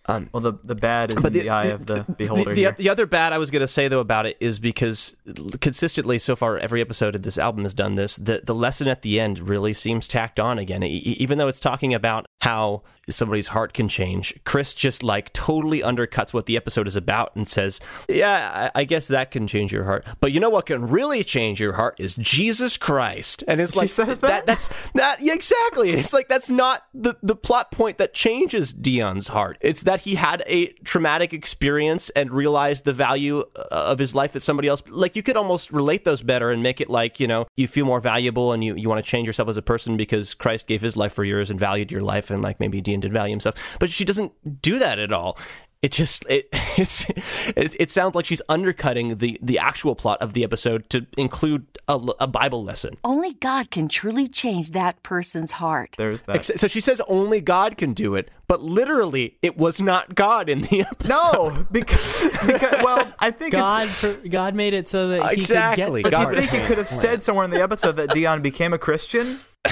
Um, 0.08 0.30
Well, 0.32 0.42
the 0.42 0.54
the 0.64 0.76
bad 0.76 1.14
is 1.14 1.24
in 1.24 1.34
the, 1.34 1.50
eye 1.50 1.66
of 1.66 1.86
the, 1.86 2.06
beholder. 2.18 2.54
the, 2.54 2.72
the 2.78 2.90
other 2.90 3.06
bad 3.06 3.34
I 3.34 3.38
was 3.38 3.50
going 3.50 3.62
to 3.62 3.68
say 3.68 3.88
though 3.88 4.00
about 4.00 4.26
it 4.26 4.38
is 4.40 4.60
because 4.60 5.16
consistently 5.62 6.20
so 6.20 6.36
far 6.36 6.58
every 6.58 6.82
episode 6.82 7.16
of 7.16 7.24
this 7.24 7.38
album 7.38 7.64
has 7.64 7.74
done 7.74 7.96
this. 7.96 8.16
The 8.18 8.42
the 8.44 8.56
lesson 8.56 8.88
at 8.88 9.02
the 9.02 9.20
end 9.20 9.40
really 9.40 9.74
seems 9.74 10.08
tacked 10.08 10.40
on 10.40 10.60
again, 10.60 10.84
even 10.84 11.38
though 11.38 11.48
it's 11.48 11.60
talking 11.60 11.94
about 11.94 12.26
how 12.42 12.84
somebody's 13.10 13.50
heart 13.50 13.74
can 13.74 13.88
change. 13.88 14.34
Chris 14.46 14.74
just 14.74 15.04
like 15.04 15.32
totally 15.34 15.82
undercuts 15.82 16.34
what 16.34 16.46
the 16.46 16.58
episode 16.58 16.88
is 16.88 16.96
about 16.96 17.36
and 17.36 17.48
says, 17.48 17.80
"Yeah, 18.10 18.72
I, 18.76 18.82
I 18.82 18.84
guess 18.86 19.08
that 19.08 19.32
can 19.32 19.48
change 19.48 19.72
your 19.72 19.84
heart, 19.84 20.06
but 20.20 20.32
you 20.32 20.40
know 20.40 20.50
what 20.50 20.66
can 20.66 20.88
really 20.88 21.24
change 21.24 21.60
your 21.60 21.74
heart 21.74 22.00
is 22.00 22.16
Jesus 22.16 22.78
Christ." 22.78 23.44
And 23.48 23.62
it's 23.62 23.76
like 23.76 23.90
says 23.90 24.20
that? 24.22 24.46
that's 24.46 24.70
not 24.96 25.22
yeah, 25.22 25.34
exactly. 25.34 25.92
It's 25.92 26.14
like 26.14 26.28
that's 26.28 26.50
not 26.50 26.86
the 26.94 27.16
the 27.22 27.36
plot 27.36 27.72
point 27.72 27.98
that 27.98 28.14
changes 28.14 28.74
Dion's 28.74 29.28
heart. 29.28 29.58
It's 29.62 29.84
that 29.84 30.02
he 30.02 30.16
had 30.16 30.44
a 30.48 30.68
traumatic 30.84 31.34
experience 31.34 32.10
and 32.12 32.32
realized 32.32 32.86
the 32.86 32.94
value 32.94 33.42
uh, 33.56 33.66
of 33.72 34.00
his 34.00 34.16
life 34.16 34.34
that 34.34 34.44
somebody 34.44 34.68
else 34.68 34.84
like 34.90 35.16
you 35.16 35.24
could 35.24 35.38
almost 35.38 35.72
relate 35.72 36.04
those 36.04 36.22
better 36.22 36.52
and 36.52 36.64
make 36.64 36.82
it 36.82 36.90
like, 36.90 37.20
you 37.20 37.28
know, 37.28 37.46
you 37.56 37.68
feel 37.68 37.86
more 37.86 38.00
valuable 38.00 38.52
and 38.52 38.64
you, 38.64 38.76
you 38.76 38.90
want 38.90 39.04
to 39.04 39.10
change 39.10 39.28
yourself 39.28 39.50
as 39.50 39.58
a 39.58 39.62
person 39.62 39.98
because 39.98 40.34
Christ 40.34 40.68
gave 40.68 40.82
his 40.82 40.98
life 40.98 41.14
for 41.14 41.24
yours 41.24 41.50
and 41.50 41.60
valued 41.60 41.92
your 41.92 42.02
life 42.02 42.32
and 42.36 42.44
like 42.44 42.60
maybe 42.60 42.80
Dion 42.82 43.00
did 43.00 43.12
value 43.14 43.32
himself. 43.34 43.56
But 43.80 43.90
she 43.90 44.06
doesn't 44.06 44.62
do 44.62 44.78
that 44.80 45.00
at 45.00 45.12
all. 45.12 45.38
It 45.82 45.92
just 45.92 46.26
it 46.28 46.48
it's 46.78 47.08
it, 47.12 47.76
it 47.80 47.90
sounds 47.92 48.16
like 48.16 48.26
she's 48.26 48.42
undercutting 48.50 49.18
the 49.18 49.38
the 49.42 49.60
actual 49.60 49.94
plot 49.94 50.20
of 50.22 50.34
the 50.34 50.44
episode 50.44 50.90
to 50.90 51.06
include 51.16 51.68
a, 51.88 51.94
a 52.20 52.26
Bible 52.26 52.64
lesson. 52.64 52.98
Only 53.04 53.34
God 53.34 53.70
can 53.70 53.88
truly 53.88 54.28
change 54.28 54.72
that 54.72 55.04
person's 55.04 55.52
heart. 55.52 55.94
There's 55.98 56.24
that. 56.24 56.38
Ex- 56.38 56.52
So 56.56 56.68
she 56.68 56.82
says 56.82 57.02
only 57.08 57.40
God 57.40 57.78
can 57.78 57.94
do 57.94 58.16
it, 58.16 58.32
but 58.48 58.64
literally 58.64 59.38
it 59.44 59.58
was 59.58 59.80
not 59.80 60.16
God 60.16 60.50
in 60.50 60.62
the 60.62 60.82
episode. 60.90 61.10
No, 61.10 61.68
because, 61.72 62.24
because 62.48 62.84
well, 62.84 63.14
I 63.20 63.30
think 63.30 63.52
God, 63.52 63.84
it's. 63.84 64.00
for, 64.00 64.28
God 64.28 64.56
made 64.56 64.74
it 64.74 64.90
so 64.90 65.10
that 65.10 65.22
he 65.34 65.42
Exactly. 65.42 66.02
could 66.02 66.10
get 66.10 66.20
the 66.20 66.26
But 66.26 66.32
God- 66.34 66.42
you 66.44 66.48
think 66.50 66.64
it 66.64 66.68
could 66.68 66.78
have 66.80 66.88
said 66.90 67.22
somewhere 67.22 67.46
in 67.46 67.52
the 67.52 67.62
episode 67.62 67.98
that 67.98 68.10
Dion 68.10 68.42
became 68.42 68.74
a 68.74 68.80
Christian? 68.80 69.40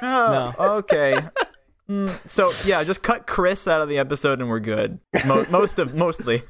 Oh, 0.00 0.54
okay. 0.78 1.18
Mm, 1.90 2.18
so 2.28 2.52
yeah, 2.66 2.82
just 2.84 3.02
cut 3.02 3.26
Chris 3.26 3.66
out 3.66 3.80
of 3.80 3.88
the 3.88 3.98
episode 3.98 4.40
and 4.40 4.48
we're 4.50 4.60
good. 4.60 4.98
Mo- 5.26 5.46
most 5.50 5.78
of 5.78 5.94
mostly. 5.94 6.42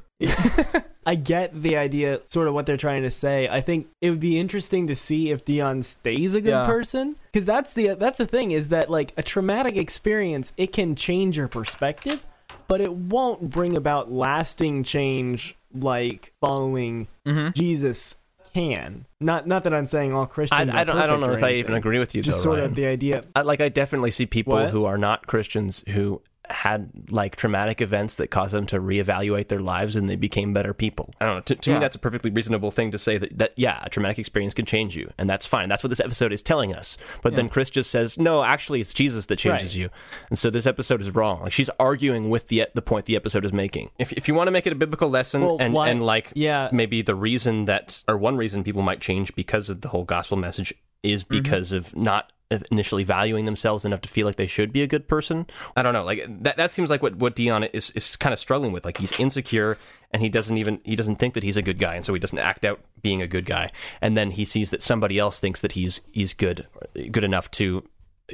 I 1.05 1.15
get 1.15 1.63
the 1.63 1.77
idea, 1.77 2.19
sort 2.25 2.47
of 2.49 2.53
what 2.53 2.65
they're 2.65 2.75
trying 2.77 3.03
to 3.03 3.09
say. 3.09 3.47
I 3.47 3.61
think 3.61 3.87
it 4.01 4.09
would 4.09 4.19
be 4.19 4.37
interesting 4.37 4.85
to 4.87 4.95
see 4.95 5.31
if 5.31 5.45
Dion 5.45 5.81
stays 5.81 6.33
a 6.33 6.41
good 6.41 6.49
Yeah. 6.49 6.65
person, 6.65 7.15
because 7.31 7.45
that's 7.45 7.73
the 7.73 7.93
that's 7.95 8.17
the 8.17 8.25
thing 8.25 8.51
is 8.51 8.67
that 8.67 8.89
like 8.89 9.13
a 9.15 9.23
traumatic 9.23 9.77
experience, 9.77 10.51
it 10.57 10.73
can 10.73 10.95
change 10.95 11.37
your 11.37 11.47
perspective, 11.47 12.25
but 12.67 12.81
it 12.81 12.91
won't 12.93 13.49
bring 13.49 13.77
about 13.77 14.11
lasting 14.11 14.83
change 14.83 15.55
like 15.73 16.33
following 16.41 17.07
Mm-hmm. 17.25 17.51
Jesus 17.55 18.15
can. 18.53 19.05
Not 19.19 19.47
not 19.47 19.63
that 19.63 19.73
I'm 19.73 19.87
saying 19.87 20.13
all 20.13 20.23
I, 20.23 20.25
Christians. 20.25 20.73
I 20.73 20.81
are 20.81 20.85
don't. 20.85 20.97
I 20.97 21.07
don't 21.07 21.21
know 21.21 21.33
if 21.33 21.43
I 21.43 21.53
even 21.53 21.73
agree 21.75 21.99
with 21.99 22.15
you. 22.15 22.21
Just 22.21 22.39
though, 22.39 22.43
sort 22.43 22.57
Ryan. 22.57 22.69
of 22.71 22.75
the 22.75 22.85
idea. 22.85 23.23
I, 23.35 23.41
like 23.41 23.61
I 23.61 23.69
definitely 23.69 24.11
see 24.11 24.25
people 24.25 24.53
What? 24.53 24.69
who 24.69 24.85
are 24.85 24.97
not 24.97 25.27
Christians 25.27 25.83
who 25.89 26.21
had 26.49 26.89
like 27.11 27.35
traumatic 27.35 27.81
events 27.81 28.15
that 28.17 28.27
caused 28.29 28.53
them 28.53 28.65
to 28.67 28.79
reevaluate 28.79 29.47
their 29.49 29.59
lives 29.59 29.95
and 29.95 30.09
they 30.09 30.15
became 30.15 30.53
better 30.53 30.73
people. 30.73 31.13
I 31.21 31.25
don't 31.25 31.35
know. 31.35 31.41
To, 31.41 31.55
to 31.55 31.69
Yeah. 31.69 31.75
me, 31.77 31.79
that's 31.81 31.95
a 31.95 31.99
perfectly 31.99 32.31
reasonable 32.31 32.71
thing 32.71 32.91
to 32.91 32.97
say 32.97 33.17
that, 33.17 33.37
that 33.37 33.53
yeah, 33.55 33.79
a 33.83 33.89
traumatic 33.89 34.19
experience 34.19 34.53
can 34.53 34.65
change 34.65 34.95
you, 34.95 35.11
and 35.17 35.29
that's 35.29 35.45
fine. 35.45 35.69
That's 35.69 35.83
what 35.83 35.89
this 35.89 35.99
episode 35.99 36.33
is 36.33 36.41
telling 36.41 36.73
us. 36.73 36.97
But 37.21 37.35
then 37.35 37.49
Chris 37.49 37.69
just 37.69 37.91
says, 37.91 38.17
no, 38.17 38.43
actually, 38.43 38.81
it's 38.81 38.93
Jesus 38.93 39.25
that 39.27 39.37
changes 39.37 39.73
Right. 39.75 39.81
you, 39.81 39.89
and 40.29 40.39
so 40.39 40.49
this 40.49 40.65
episode 40.65 41.01
is 41.01 41.11
wrong. 41.11 41.41
Like 41.43 41.51
she's 41.51 41.69
arguing 41.79 42.29
with 42.29 42.47
the 42.47 42.67
the 42.73 42.81
point 42.81 43.05
the 43.05 43.15
episode 43.15 43.45
is 43.45 43.53
making. 43.53 43.89
If 43.99 44.11
if 44.13 44.27
you 44.27 44.33
want 44.33 44.47
to 44.47 44.51
make 44.51 44.65
it 44.67 44.73
a 44.73 44.75
biblical 44.75 45.09
lesson 45.09 45.41
Well, 45.45 45.57
and 45.59 45.73
why- 45.73 45.89
and 45.89 46.01
like 46.03 46.31
yeah. 46.35 46.69
maybe 46.71 47.01
the 47.01 47.15
reason 47.15 47.65
that 47.65 48.03
or 48.07 48.17
one 48.17 48.37
reason 48.37 48.63
people 48.63 48.81
might 48.81 49.01
change 49.01 49.35
because 49.35 49.69
of 49.69 49.81
the 49.81 49.89
whole 49.89 50.03
gospel 50.03 50.37
message 50.37 50.73
is 51.03 51.23
Mm-hmm. 51.23 51.41
because 51.43 51.71
of 51.71 51.95
not 51.95 52.31
initially 52.71 53.03
valuing 53.03 53.45
themselves 53.45 53.85
enough 53.85 54.01
to 54.01 54.09
feel 54.09 54.25
like 54.25 54.35
they 54.35 54.47
should 54.47 54.73
be 54.73 54.81
a 54.81 54.87
good 54.87 55.07
person. 55.07 55.45
I 55.75 55.83
don't 55.83 55.93
know. 55.93 56.03
Like 56.03 56.25
that 56.43 56.57
that 56.57 56.71
seems 56.71 56.89
like 56.89 57.03
what 57.03 57.15
what 57.17 57.35
Dion 57.35 57.63
is 57.65 57.91
is 57.91 58.15
kind 58.15 58.33
of 58.33 58.39
struggling 58.39 58.71
with. 58.71 58.85
Like 58.85 58.97
he's 58.97 59.19
insecure 59.19 59.77
and 60.11 60.21
he 60.21 60.29
doesn't 60.29 60.57
even 60.57 60.79
he 60.83 60.95
doesn't 60.95 61.17
think 61.17 61.35
that 61.35 61.43
he's 61.43 61.57
a 61.57 61.61
good 61.61 61.77
guy 61.77 61.95
and 61.95 62.05
so 62.05 62.13
he 62.13 62.19
doesn't 62.19 62.39
act 62.39 62.65
out 62.65 62.79
being 63.01 63.21
a 63.21 63.27
good 63.27 63.45
guy. 63.45 63.69
And 64.01 64.17
then 64.17 64.31
he 64.31 64.45
sees 64.45 64.71
that 64.71 64.81
somebody 64.81 65.19
else 65.19 65.39
thinks 65.39 65.61
that 65.61 65.73
he's 65.73 66.01
he's 66.11 66.33
good 66.33 66.67
good 67.11 67.23
enough 67.23 67.51
to 67.51 67.87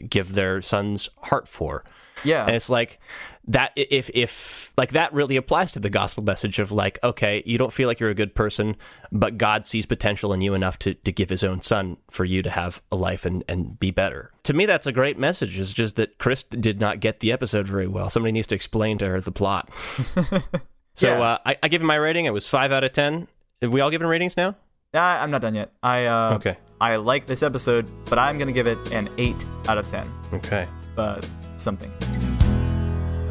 give 0.07 0.33
their 0.33 0.61
son's 0.61 1.09
heart 1.23 1.47
for. 1.47 1.83
Yeah. 2.23 2.45
And 2.45 2.55
it's 2.55 2.69
like 2.69 2.99
that 3.47 3.71
if 3.75 4.09
if 4.15 4.73
like 4.75 4.91
that 4.93 5.13
really 5.13 5.35
applies 5.35 5.71
to 5.71 5.79
the 5.79 5.89
gospel 5.89 6.23
message 6.23 6.57
of 6.57 6.71
like 6.71 6.97
okay 7.03 7.43
you 7.45 7.57
don't 7.59 7.71
feel 7.71 7.87
like 7.87 7.99
you're 7.99 8.09
a 8.09 8.15
good 8.15 8.33
person 8.33 8.75
but 9.11 9.37
god 9.37 9.67
sees 9.67 9.85
potential 9.85 10.33
in 10.33 10.41
you 10.41 10.55
enough 10.55 10.79
to, 10.79 10.95
to 10.95 11.11
give 11.11 11.29
his 11.29 11.43
own 11.43 11.61
son 11.61 11.95
for 12.09 12.25
you 12.25 12.41
to 12.41 12.49
have 12.49 12.81
a 12.91 12.95
life 12.95 13.23
and, 13.23 13.43
and 13.47 13.79
be 13.79 13.91
better 13.91 14.31
to 14.41 14.53
me 14.53 14.65
that's 14.65 14.87
a 14.87 14.91
great 14.91 15.19
message 15.19 15.59
it's 15.59 15.71
just 15.71 15.95
that 15.95 16.17
chris 16.17 16.41
did 16.43 16.79
not 16.79 16.99
get 16.99 17.19
the 17.19 17.31
episode 17.31 17.67
very 17.67 17.87
well 17.87 18.09
somebody 18.09 18.31
needs 18.31 18.47
to 18.47 18.55
explain 18.55 18.97
to 18.97 19.05
her 19.07 19.21
the 19.21 19.31
plot 19.31 19.69
so 20.95 21.07
Yeah. 21.09 21.19
uh, 21.21 21.37
I, 21.45 21.57
I 21.61 21.67
give 21.67 21.81
it 21.81 21.85
my 21.85 21.95
rating 21.97 22.25
it 22.25 22.33
was 22.33 22.47
5 22.47 22.71
out 22.71 22.83
of 22.83 22.93
10 22.93 23.27
have 23.61 23.71
we 23.71 23.79
all 23.81 23.91
given 23.91 24.07
ratings 24.07 24.35
now 24.35 24.55
I, 24.93 25.21
I'm 25.21 25.29
not 25.29 25.41
done 25.41 25.55
yet. 25.55 25.73
I 25.83 26.05
uh, 26.05 26.35
Okay. 26.35 26.55
I 26.79 26.95
like 26.95 27.25
this 27.25 27.43
episode, 27.43 27.85
but 28.05 28.17
I'm 28.17 28.37
gonna 28.37 28.53
give 28.53 28.65
it 28.65 28.77
an 28.93 29.09
eight 29.17 29.43
out 29.67 29.77
of 29.77 29.87
ten. 29.89 30.09
okay 30.31 30.67
But 30.95 31.29
something. 31.57 31.91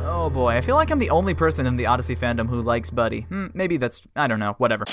Oh 0.07 0.29
boy, 0.29 0.51
I 0.57 0.61
feel 0.61 0.75
like 0.75 0.91
I'm 0.91 0.99
the 0.99 1.11
only 1.11 1.35
person 1.35 1.67
in 1.67 1.77
the 1.77 1.87
Odyssey 1.87 2.15
fandom 2.15 2.49
who 2.49 2.61
likes 2.61 2.91
Buddy. 2.91 3.23
Hmm, 3.23 3.47
maybe 3.55 3.79
that's 3.79 4.07
I 4.15 4.27
don't 4.27 4.39
know. 4.39 4.55
Whatever. 4.59 4.85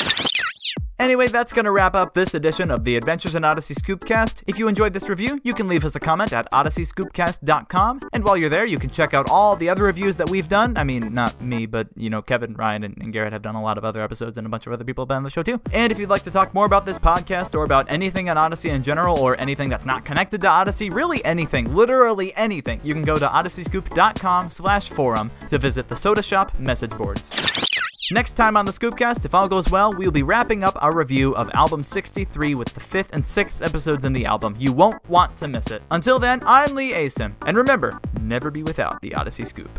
Anyway, 1.01 1.27
that's 1.27 1.51
going 1.51 1.65
to 1.65 1.71
wrap 1.71 1.95
up 1.95 2.13
this 2.13 2.35
edition 2.35 2.69
of 2.69 2.83
the 2.83 2.95
Adventures 2.95 3.33
in 3.33 3.43
Odyssey 3.43 3.73
Scoopcast. 3.73 4.43
If 4.45 4.59
you 4.59 4.67
enjoyed 4.67 4.93
this 4.93 5.09
review, 5.09 5.41
you 5.43 5.55
can 5.55 5.67
leave 5.67 5.83
us 5.83 5.95
a 5.95 5.99
comment 5.99 6.31
at 6.31 6.47
odysseyscoopcast.com. 6.51 8.01
And 8.13 8.23
while 8.23 8.37
you're 8.37 8.49
there, 8.49 8.65
you 8.65 8.77
can 8.77 8.91
check 8.91 9.15
out 9.15 9.27
all 9.27 9.55
the 9.55 9.67
other 9.67 9.85
reviews 9.85 10.17
that 10.17 10.29
we've 10.29 10.47
done. 10.47 10.77
I 10.77 10.83
mean, 10.83 11.11
not 11.11 11.41
me, 11.41 11.65
but, 11.65 11.87
you 11.95 12.11
know, 12.11 12.21
Kevin, 12.21 12.53
Ryan, 12.53 12.83
and, 12.83 12.97
and 13.01 13.11
Garrett 13.11 13.33
have 13.33 13.41
done 13.41 13.55
a 13.55 13.63
lot 13.63 13.79
of 13.79 13.83
other 13.83 14.03
episodes, 14.03 14.37
and 14.37 14.45
a 14.45 14.49
bunch 14.51 14.67
of 14.67 14.73
other 14.73 14.83
people 14.83 15.01
have 15.01 15.07
been 15.07 15.17
on 15.17 15.23
the 15.23 15.31
show 15.31 15.41
too. 15.41 15.59
And 15.73 15.91
if 15.91 15.97
you'd 15.97 16.07
like 16.07 16.21
to 16.21 16.29
talk 16.29 16.53
more 16.53 16.67
about 16.67 16.85
this 16.85 16.99
podcast 16.99 17.55
or 17.55 17.63
about 17.63 17.89
anything 17.89 18.29
on 18.29 18.37
Odyssey 18.37 18.69
in 18.69 18.83
general, 18.83 19.17
or 19.17 19.35
anything 19.41 19.69
that's 19.69 19.87
not 19.87 20.05
connected 20.05 20.39
to 20.41 20.47
Odyssey, 20.49 20.91
really 20.91 21.25
anything, 21.25 21.73
literally 21.73 22.31
anything, 22.35 22.79
you 22.83 22.93
can 22.93 23.03
go 23.03 23.17
to 23.17 23.27
odysseyscoop.com 23.27 24.51
slash 24.51 24.89
forum 24.89 25.31
to 25.47 25.57
visit 25.57 25.87
the 25.87 25.95
Soda 25.95 26.21
Shop 26.21 26.51
message 26.59 26.91
boards. 26.91 27.80
Next 28.11 28.33
time 28.33 28.57
on 28.57 28.65
the 28.65 28.73
Scoopcast, 28.73 29.23
if 29.23 29.33
all 29.33 29.47
goes 29.47 29.69
well, 29.71 29.93
we'll 29.93 30.11
be 30.11 30.21
wrapping 30.23 30.63
up 30.63 30.77
our 30.83 30.93
review 30.93 31.33
of 31.35 31.49
album 31.53 31.81
63 31.81 32.55
with 32.55 32.67
the 32.73 32.79
fifth 32.81 33.09
and 33.13 33.25
sixth 33.25 33.61
episodes 33.61 34.03
in 34.03 34.11
the 34.11 34.25
album. 34.25 34.53
You 34.59 34.73
won't 34.73 35.07
want 35.09 35.37
to 35.37 35.47
miss 35.47 35.67
it. 35.67 35.81
Until 35.91 36.19
then, 36.19 36.41
I'm 36.45 36.75
Lee 36.75 36.91
Asim, 36.91 37.35
and 37.45 37.55
remember, 37.55 37.97
never 38.19 38.51
be 38.51 38.63
without 38.63 39.01
the 39.01 39.15
Odyssey 39.15 39.45
Scoop. 39.45 39.69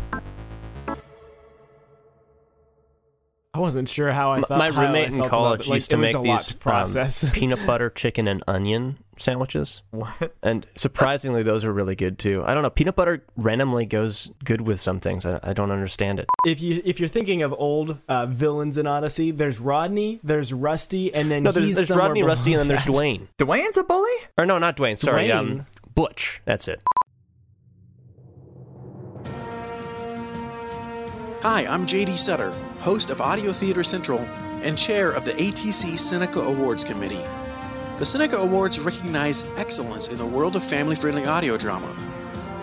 I 3.54 3.58
wasn't 3.58 3.86
sure 3.90 4.10
how 4.12 4.32
I 4.32 4.38
M- 4.38 4.44
thought. 4.44 4.56
my 4.58 4.70
how 4.70 4.80
I 4.80 4.86
roommate 4.86 5.08
in 5.08 5.18
felt 5.18 5.26
about 5.26 5.30
college 5.30 5.60
it. 5.60 5.68
Like, 5.68 5.76
used 5.76 5.90
to 5.90 5.96
make 5.98 6.18
these 6.22 6.46
to 6.48 6.56
process. 6.56 7.22
um, 7.24 7.30
peanut 7.32 7.66
butter 7.66 7.90
chicken 7.90 8.26
and 8.28 8.42
onion 8.48 8.96
sandwiches 9.22 9.82
What? 9.90 10.34
and 10.42 10.66
surprisingly 10.74 11.42
those 11.42 11.64
are 11.64 11.72
really 11.72 11.94
good 11.94 12.18
too 12.18 12.42
i 12.46 12.52
don't 12.54 12.62
know 12.62 12.70
peanut 12.70 12.96
butter 12.96 13.24
randomly 13.36 13.86
goes 13.86 14.30
good 14.44 14.60
with 14.62 14.80
some 14.80 15.00
things 15.00 15.24
i, 15.24 15.38
I 15.42 15.52
don't 15.52 15.70
understand 15.70 16.18
it 16.20 16.26
if 16.46 16.60
you 16.60 16.82
if 16.84 16.98
you're 17.00 17.08
thinking 17.08 17.42
of 17.42 17.52
old 17.52 17.98
uh, 18.08 18.26
villains 18.26 18.76
in 18.76 18.86
Odyssey, 18.86 19.30
there's 19.30 19.60
Rodney, 19.60 20.18
there's 20.24 20.52
Rusty, 20.52 21.14
and 21.14 21.30
then 21.30 21.44
no 21.44 21.52
there's, 21.52 21.66
he's 21.68 21.76
there's 21.76 21.90
rodney 21.90 22.22
rusty 22.22 22.52
and 22.54 22.60
then 22.60 22.68
there's 22.68 22.82
dwayne 22.82 23.28
Dwayne's 23.38 23.76
a 23.76 23.84
bully? 23.84 24.10
or 24.36 24.44
no 24.44 24.58
not 24.58 24.76
dwayne 24.76 24.98
sorry 24.98 25.28
Dwayne. 25.28 25.36
um 25.38 25.66
butch 25.94 26.40
that's 26.44 26.66
it 26.68 26.82
Hi, 31.42 31.66
I'm 31.66 31.86
JD 31.86 32.18
Sutter, 32.18 32.52
host 32.78 33.10
of 33.10 33.20
Audio 33.20 33.50
Theater 33.52 33.82
Central 33.82 34.20
and 34.62 34.78
chair 34.78 35.10
of 35.10 35.24
the 35.24 35.32
ATC 35.32 35.98
Seneca 35.98 36.38
Awards 36.38 36.84
Committee. 36.84 37.24
The 38.02 38.06
Seneca 38.06 38.36
Awards 38.36 38.80
recognize 38.80 39.46
excellence 39.56 40.08
in 40.08 40.18
the 40.18 40.26
world 40.26 40.56
of 40.56 40.64
family 40.64 40.96
friendly 40.96 41.24
audio 41.24 41.56
drama. 41.56 41.94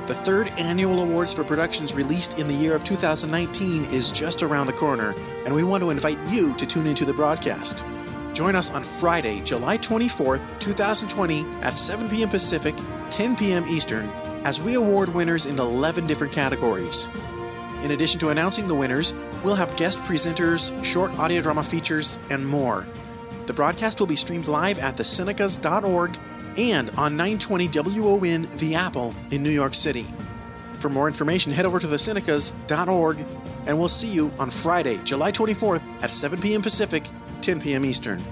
The 0.06 0.13
third 0.13 0.49
annual 0.60 1.02
awards 1.02 1.34
for 1.34 1.45
productions 1.45 1.95
released 1.95 2.38
in 2.38 2.45
the 2.49 2.54
year 2.54 2.75
of 2.75 2.84
2019 2.84 3.86
is 3.86 4.12
just 4.12 4.43
around 4.43 4.67
the 4.67 4.73
corner, 4.73 5.15
and 5.45 5.56
we 5.56 5.63
want 5.63 5.82
to 5.82 5.91
invite 5.91 6.19
you 6.28 6.54
to 6.56 6.65
tune 6.65 6.86
into 6.86 7.06
the 7.06 7.13
broadcast. 7.13 7.86
Join 8.34 8.54
us 8.54 8.69
on 8.69 8.84
Friday, 8.84 9.39
July 9.39 9.78
24th, 9.78 10.60
2020 10.60 11.45
at 11.62 11.78
7 11.78 12.10
p.m. 12.10 12.28
Pacific, 12.28 12.75
10 13.10 13.38
p.m. 13.38 13.63
Eastern, 13.69 14.10
as 14.43 14.62
we 14.62 14.75
award 14.75 15.08
winners 15.08 15.45
in 15.45 15.58
11 15.58 16.06
different 16.06 16.34
categories. 16.34 17.08
In 17.82 17.91
addition 17.91 18.19
to 18.19 18.28
announcing 18.28 18.67
the 18.67 18.75
winners, 18.75 19.13
we'll 19.41 19.56
have 19.56 19.73
guest 19.78 19.99
presenters, 19.99 20.84
short 20.84 21.17
audio 21.17 21.41
drama 21.41 21.63
features, 21.63 22.19
and 22.30 22.45
more. 22.45 22.86
The 23.50 23.56
broadcast 23.56 24.00
will 24.00 24.06
be 24.06 24.16
streamed 24.16 24.48
live 24.48 24.78
at 24.78 24.96
thesenecas.org 24.96 26.20
and 26.56 26.92
on 26.92 27.18
920 27.18 27.68
WON 28.00 28.48
The 28.58 28.76
Apple 28.76 29.16
in 29.32 29.42
New 29.42 29.50
York 29.50 29.74
City. 29.74 30.06
For 30.78 30.88
more 30.88 31.08
information, 31.08 31.52
head 31.52 31.66
over 31.66 31.80
to 31.80 31.88
thesenecas.org 31.88 33.26
and 33.66 33.80
we'll 33.80 33.88
see 33.88 34.08
you 34.08 34.32
on 34.38 34.52
Friday, 34.52 35.00
July 35.04 35.32
24th 35.32 36.04
at 36.04 36.12
7 36.12 36.40
p.m. 36.40 36.62
Pacific, 36.62 37.10
10 37.42 37.60
p.m. 37.60 37.86
Eastern. 37.86 38.24